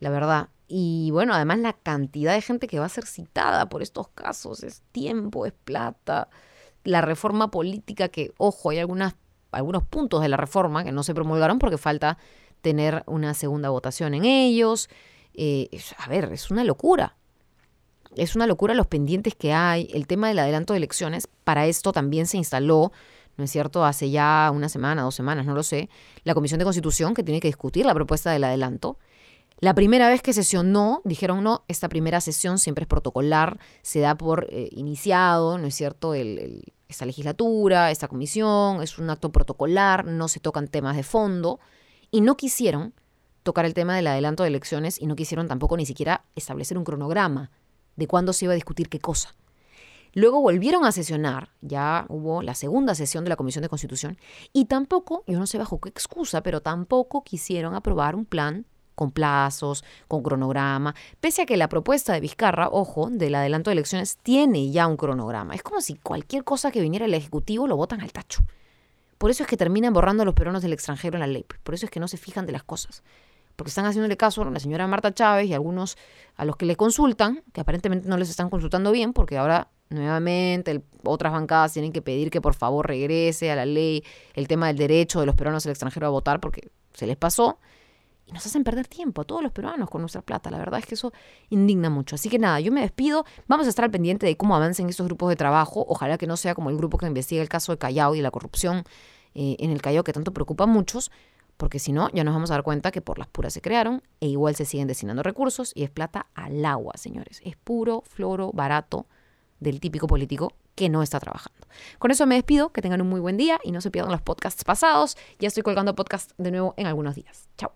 la 0.00 0.10
verdad. 0.10 0.48
Y 0.66 1.10
bueno, 1.12 1.34
además 1.34 1.58
la 1.58 1.72
cantidad 1.74 2.32
de 2.32 2.40
gente 2.40 2.66
que 2.66 2.78
va 2.78 2.86
a 2.86 2.90
ser 2.90 3.06
citada 3.06 3.68
por 3.68 3.82
estos 3.82 4.08
casos 4.08 4.62
es 4.62 4.82
tiempo, 4.90 5.46
es 5.46 5.52
plata. 5.52 6.28
La 6.82 7.00
reforma 7.00 7.50
política 7.50 8.08
que, 8.08 8.32
ojo, 8.38 8.70
hay 8.70 8.78
algunas, 8.78 9.14
algunos 9.52 9.84
puntos 9.84 10.22
de 10.22 10.28
la 10.28 10.36
reforma 10.36 10.84
que 10.84 10.92
no 10.92 11.02
se 11.02 11.14
promulgaron 11.14 11.58
porque 11.58 11.78
falta 11.78 12.18
tener 12.60 13.02
una 13.06 13.34
segunda 13.34 13.70
votación 13.70 14.14
en 14.14 14.24
ellos. 14.24 14.88
Eh, 15.34 15.68
a 15.98 16.08
ver, 16.08 16.32
es 16.32 16.50
una 16.50 16.64
locura. 16.64 17.16
Es 18.16 18.36
una 18.36 18.46
locura 18.46 18.74
los 18.74 18.86
pendientes 18.86 19.34
que 19.34 19.52
hay. 19.52 19.88
El 19.92 20.06
tema 20.06 20.28
del 20.28 20.38
adelanto 20.38 20.72
de 20.72 20.78
elecciones, 20.78 21.28
para 21.44 21.66
esto 21.66 21.92
también 21.92 22.26
se 22.26 22.36
instaló, 22.36 22.92
¿no 23.36 23.44
es 23.44 23.50
cierto? 23.50 23.84
Hace 23.84 24.10
ya 24.10 24.50
una 24.54 24.68
semana, 24.68 25.02
dos 25.02 25.14
semanas, 25.14 25.46
no 25.46 25.54
lo 25.54 25.62
sé, 25.62 25.88
la 26.24 26.34
Comisión 26.34 26.58
de 26.58 26.64
Constitución 26.64 27.14
que 27.14 27.22
tiene 27.22 27.40
que 27.40 27.48
discutir 27.48 27.86
la 27.86 27.94
propuesta 27.94 28.30
del 28.30 28.44
adelanto. 28.44 28.98
La 29.62 29.74
primera 29.74 30.08
vez 30.08 30.22
que 30.22 30.32
sesionó, 30.32 31.02
dijeron 31.04 31.44
no, 31.44 31.64
esta 31.68 31.88
primera 31.88 32.20
sesión 32.20 32.58
siempre 32.58 32.82
es 32.82 32.88
protocolar, 32.88 33.60
se 33.82 34.00
da 34.00 34.16
por 34.16 34.48
eh, 34.50 34.68
iniciado, 34.72 35.56
¿no 35.56 35.68
es 35.68 35.74
cierto? 35.76 36.14
Esta 36.92 37.06
legislatura, 37.06 37.90
esta 37.90 38.08
comisión, 38.08 38.82
es 38.82 38.98
un 38.98 39.10
acto 39.10 39.32
protocolar, 39.32 40.04
no 40.04 40.28
se 40.28 40.40
tocan 40.40 40.68
temas 40.68 40.96
de 40.96 41.02
fondo 41.02 41.58
y 42.10 42.20
no 42.20 42.36
quisieron 42.36 42.94
tocar 43.42 43.64
el 43.64 43.74
tema 43.74 43.96
del 43.96 44.06
adelanto 44.06 44.44
de 44.44 44.50
elecciones 44.50 45.00
y 45.00 45.06
no 45.06 45.16
quisieron 45.16 45.48
tampoco 45.48 45.76
ni 45.76 45.86
siquiera 45.86 46.24
establecer 46.36 46.78
un 46.78 46.84
cronograma 46.84 47.50
de 47.96 48.06
cuándo 48.06 48.32
se 48.32 48.44
iba 48.44 48.52
a 48.52 48.54
discutir 48.54 48.88
qué 48.88 49.00
cosa. 49.00 49.34
Luego 50.14 50.40
volvieron 50.42 50.84
a 50.84 50.92
sesionar, 50.92 51.50
ya 51.62 52.04
hubo 52.08 52.42
la 52.42 52.54
segunda 52.54 52.94
sesión 52.94 53.24
de 53.24 53.30
la 53.30 53.36
Comisión 53.36 53.62
de 53.62 53.70
Constitución, 53.70 54.18
y 54.52 54.66
tampoco, 54.66 55.24
yo 55.26 55.38
no 55.38 55.46
sé 55.46 55.56
bajo 55.56 55.80
qué 55.80 55.88
excusa, 55.88 56.42
pero 56.42 56.60
tampoco 56.60 57.24
quisieron 57.24 57.74
aprobar 57.74 58.14
un 58.14 58.26
plan 58.26 58.66
con 59.02 59.10
plazos, 59.10 59.82
con 60.06 60.22
cronograma, 60.22 60.94
pese 61.20 61.42
a 61.42 61.46
que 61.46 61.56
la 61.56 61.68
propuesta 61.68 62.12
de 62.12 62.20
Vizcarra, 62.20 62.68
ojo, 62.70 63.10
del 63.10 63.34
adelanto 63.34 63.70
de 63.70 63.72
elecciones, 63.72 64.16
tiene 64.22 64.70
ya 64.70 64.86
un 64.86 64.96
cronograma. 64.96 65.56
Es 65.56 65.62
como 65.64 65.80
si 65.80 65.96
cualquier 65.96 66.44
cosa 66.44 66.70
que 66.70 66.80
viniera 66.80 67.06
el 67.06 67.14
Ejecutivo 67.14 67.66
lo 67.66 67.76
votan 67.76 68.00
al 68.00 68.12
tacho. 68.12 68.44
Por 69.18 69.32
eso 69.32 69.42
es 69.42 69.48
que 69.48 69.56
terminan 69.56 69.92
borrando 69.92 70.22
a 70.22 70.26
los 70.26 70.34
peruanos 70.34 70.62
del 70.62 70.72
extranjero 70.72 71.16
en 71.16 71.20
la 71.20 71.26
ley. 71.26 71.44
Por 71.64 71.74
eso 71.74 71.86
es 71.86 71.90
que 71.90 71.98
no 71.98 72.06
se 72.06 72.16
fijan 72.16 72.46
de 72.46 72.52
las 72.52 72.62
cosas. 72.62 73.02
Porque 73.56 73.70
están 73.70 73.86
haciéndole 73.86 74.16
caso 74.16 74.42
a 74.42 74.50
la 74.50 74.60
señora 74.60 74.86
Marta 74.86 75.12
Chávez 75.12 75.48
y 75.48 75.54
algunos 75.54 75.98
a 76.36 76.44
los 76.44 76.56
que 76.56 76.64
le 76.64 76.76
consultan, 76.76 77.42
que 77.52 77.60
aparentemente 77.60 78.08
no 78.08 78.16
les 78.16 78.30
están 78.30 78.50
consultando 78.50 78.92
bien, 78.92 79.12
porque 79.12 79.36
ahora 79.36 79.68
nuevamente 79.90 80.80
otras 81.02 81.32
bancadas 81.32 81.72
tienen 81.72 81.92
que 81.92 82.02
pedir 82.02 82.30
que 82.30 82.40
por 82.40 82.54
favor 82.54 82.86
regrese 82.86 83.50
a 83.50 83.56
la 83.56 83.66
ley 83.66 84.04
el 84.34 84.46
tema 84.46 84.68
del 84.68 84.76
derecho 84.76 85.18
de 85.18 85.26
los 85.26 85.34
peruanos 85.34 85.64
del 85.64 85.72
extranjero 85.72 86.06
a 86.06 86.10
votar, 86.10 86.38
porque 86.38 86.70
se 86.94 87.08
les 87.08 87.16
pasó. 87.16 87.58
Nos 88.32 88.46
hacen 88.46 88.64
perder 88.64 88.88
tiempo 88.88 89.22
a 89.22 89.24
todos 89.24 89.42
los 89.42 89.52
peruanos 89.52 89.90
con 89.90 90.00
nuestra 90.00 90.22
plata. 90.22 90.50
La 90.50 90.58
verdad 90.58 90.80
es 90.80 90.86
que 90.86 90.94
eso 90.94 91.12
indigna 91.50 91.90
mucho. 91.90 92.14
Así 92.14 92.28
que 92.28 92.38
nada, 92.38 92.60
yo 92.60 92.72
me 92.72 92.80
despido. 92.80 93.24
Vamos 93.46 93.66
a 93.66 93.70
estar 93.70 93.84
al 93.84 93.90
pendiente 93.90 94.26
de 94.26 94.36
cómo 94.36 94.56
avancen 94.56 94.88
estos 94.88 95.06
grupos 95.06 95.28
de 95.28 95.36
trabajo. 95.36 95.84
Ojalá 95.88 96.18
que 96.18 96.26
no 96.26 96.36
sea 96.36 96.54
como 96.54 96.70
el 96.70 96.76
grupo 96.76 96.98
que 96.98 97.06
investiga 97.06 97.42
el 97.42 97.48
caso 97.48 97.72
de 97.72 97.78
Callao 97.78 98.14
y 98.14 98.22
la 98.22 98.30
corrupción 98.30 98.84
eh, 99.34 99.56
en 99.58 99.70
el 99.70 99.80
Callao 99.80 100.04
que 100.04 100.12
tanto 100.12 100.32
preocupa 100.32 100.64
a 100.64 100.66
muchos, 100.66 101.10
porque 101.56 101.78
si 101.78 101.92
no, 101.92 102.10
ya 102.12 102.24
nos 102.24 102.34
vamos 102.34 102.50
a 102.50 102.54
dar 102.54 102.62
cuenta 102.62 102.90
que 102.90 103.00
por 103.00 103.18
las 103.18 103.28
puras 103.28 103.52
se 103.52 103.60
crearon 103.60 104.02
e 104.20 104.26
igual 104.28 104.56
se 104.56 104.64
siguen 104.64 104.88
destinando 104.88 105.22
recursos 105.22 105.72
y 105.74 105.84
es 105.84 105.90
plata 105.90 106.26
al 106.34 106.64
agua, 106.64 106.94
señores. 106.96 107.40
Es 107.44 107.56
puro 107.56 108.02
floro 108.06 108.52
barato 108.52 109.06
del 109.60 109.80
típico 109.80 110.06
político 110.06 110.52
que 110.74 110.88
no 110.88 111.02
está 111.02 111.20
trabajando. 111.20 111.66
Con 111.98 112.10
eso 112.10 112.26
me 112.26 112.34
despido, 112.34 112.72
que 112.72 112.82
tengan 112.82 113.00
un 113.00 113.08
muy 113.08 113.20
buen 113.20 113.36
día 113.36 113.60
y 113.62 113.72
no 113.72 113.80
se 113.80 113.90
pierdan 113.90 114.12
los 114.12 114.22
podcasts 114.22 114.64
pasados. 114.64 115.16
Ya 115.38 115.48
estoy 115.48 115.62
colgando 115.62 115.94
podcast 115.94 116.32
de 116.38 116.50
nuevo 116.50 116.74
en 116.76 116.86
algunos 116.86 117.14
días. 117.14 117.48
Chao. 117.56 117.72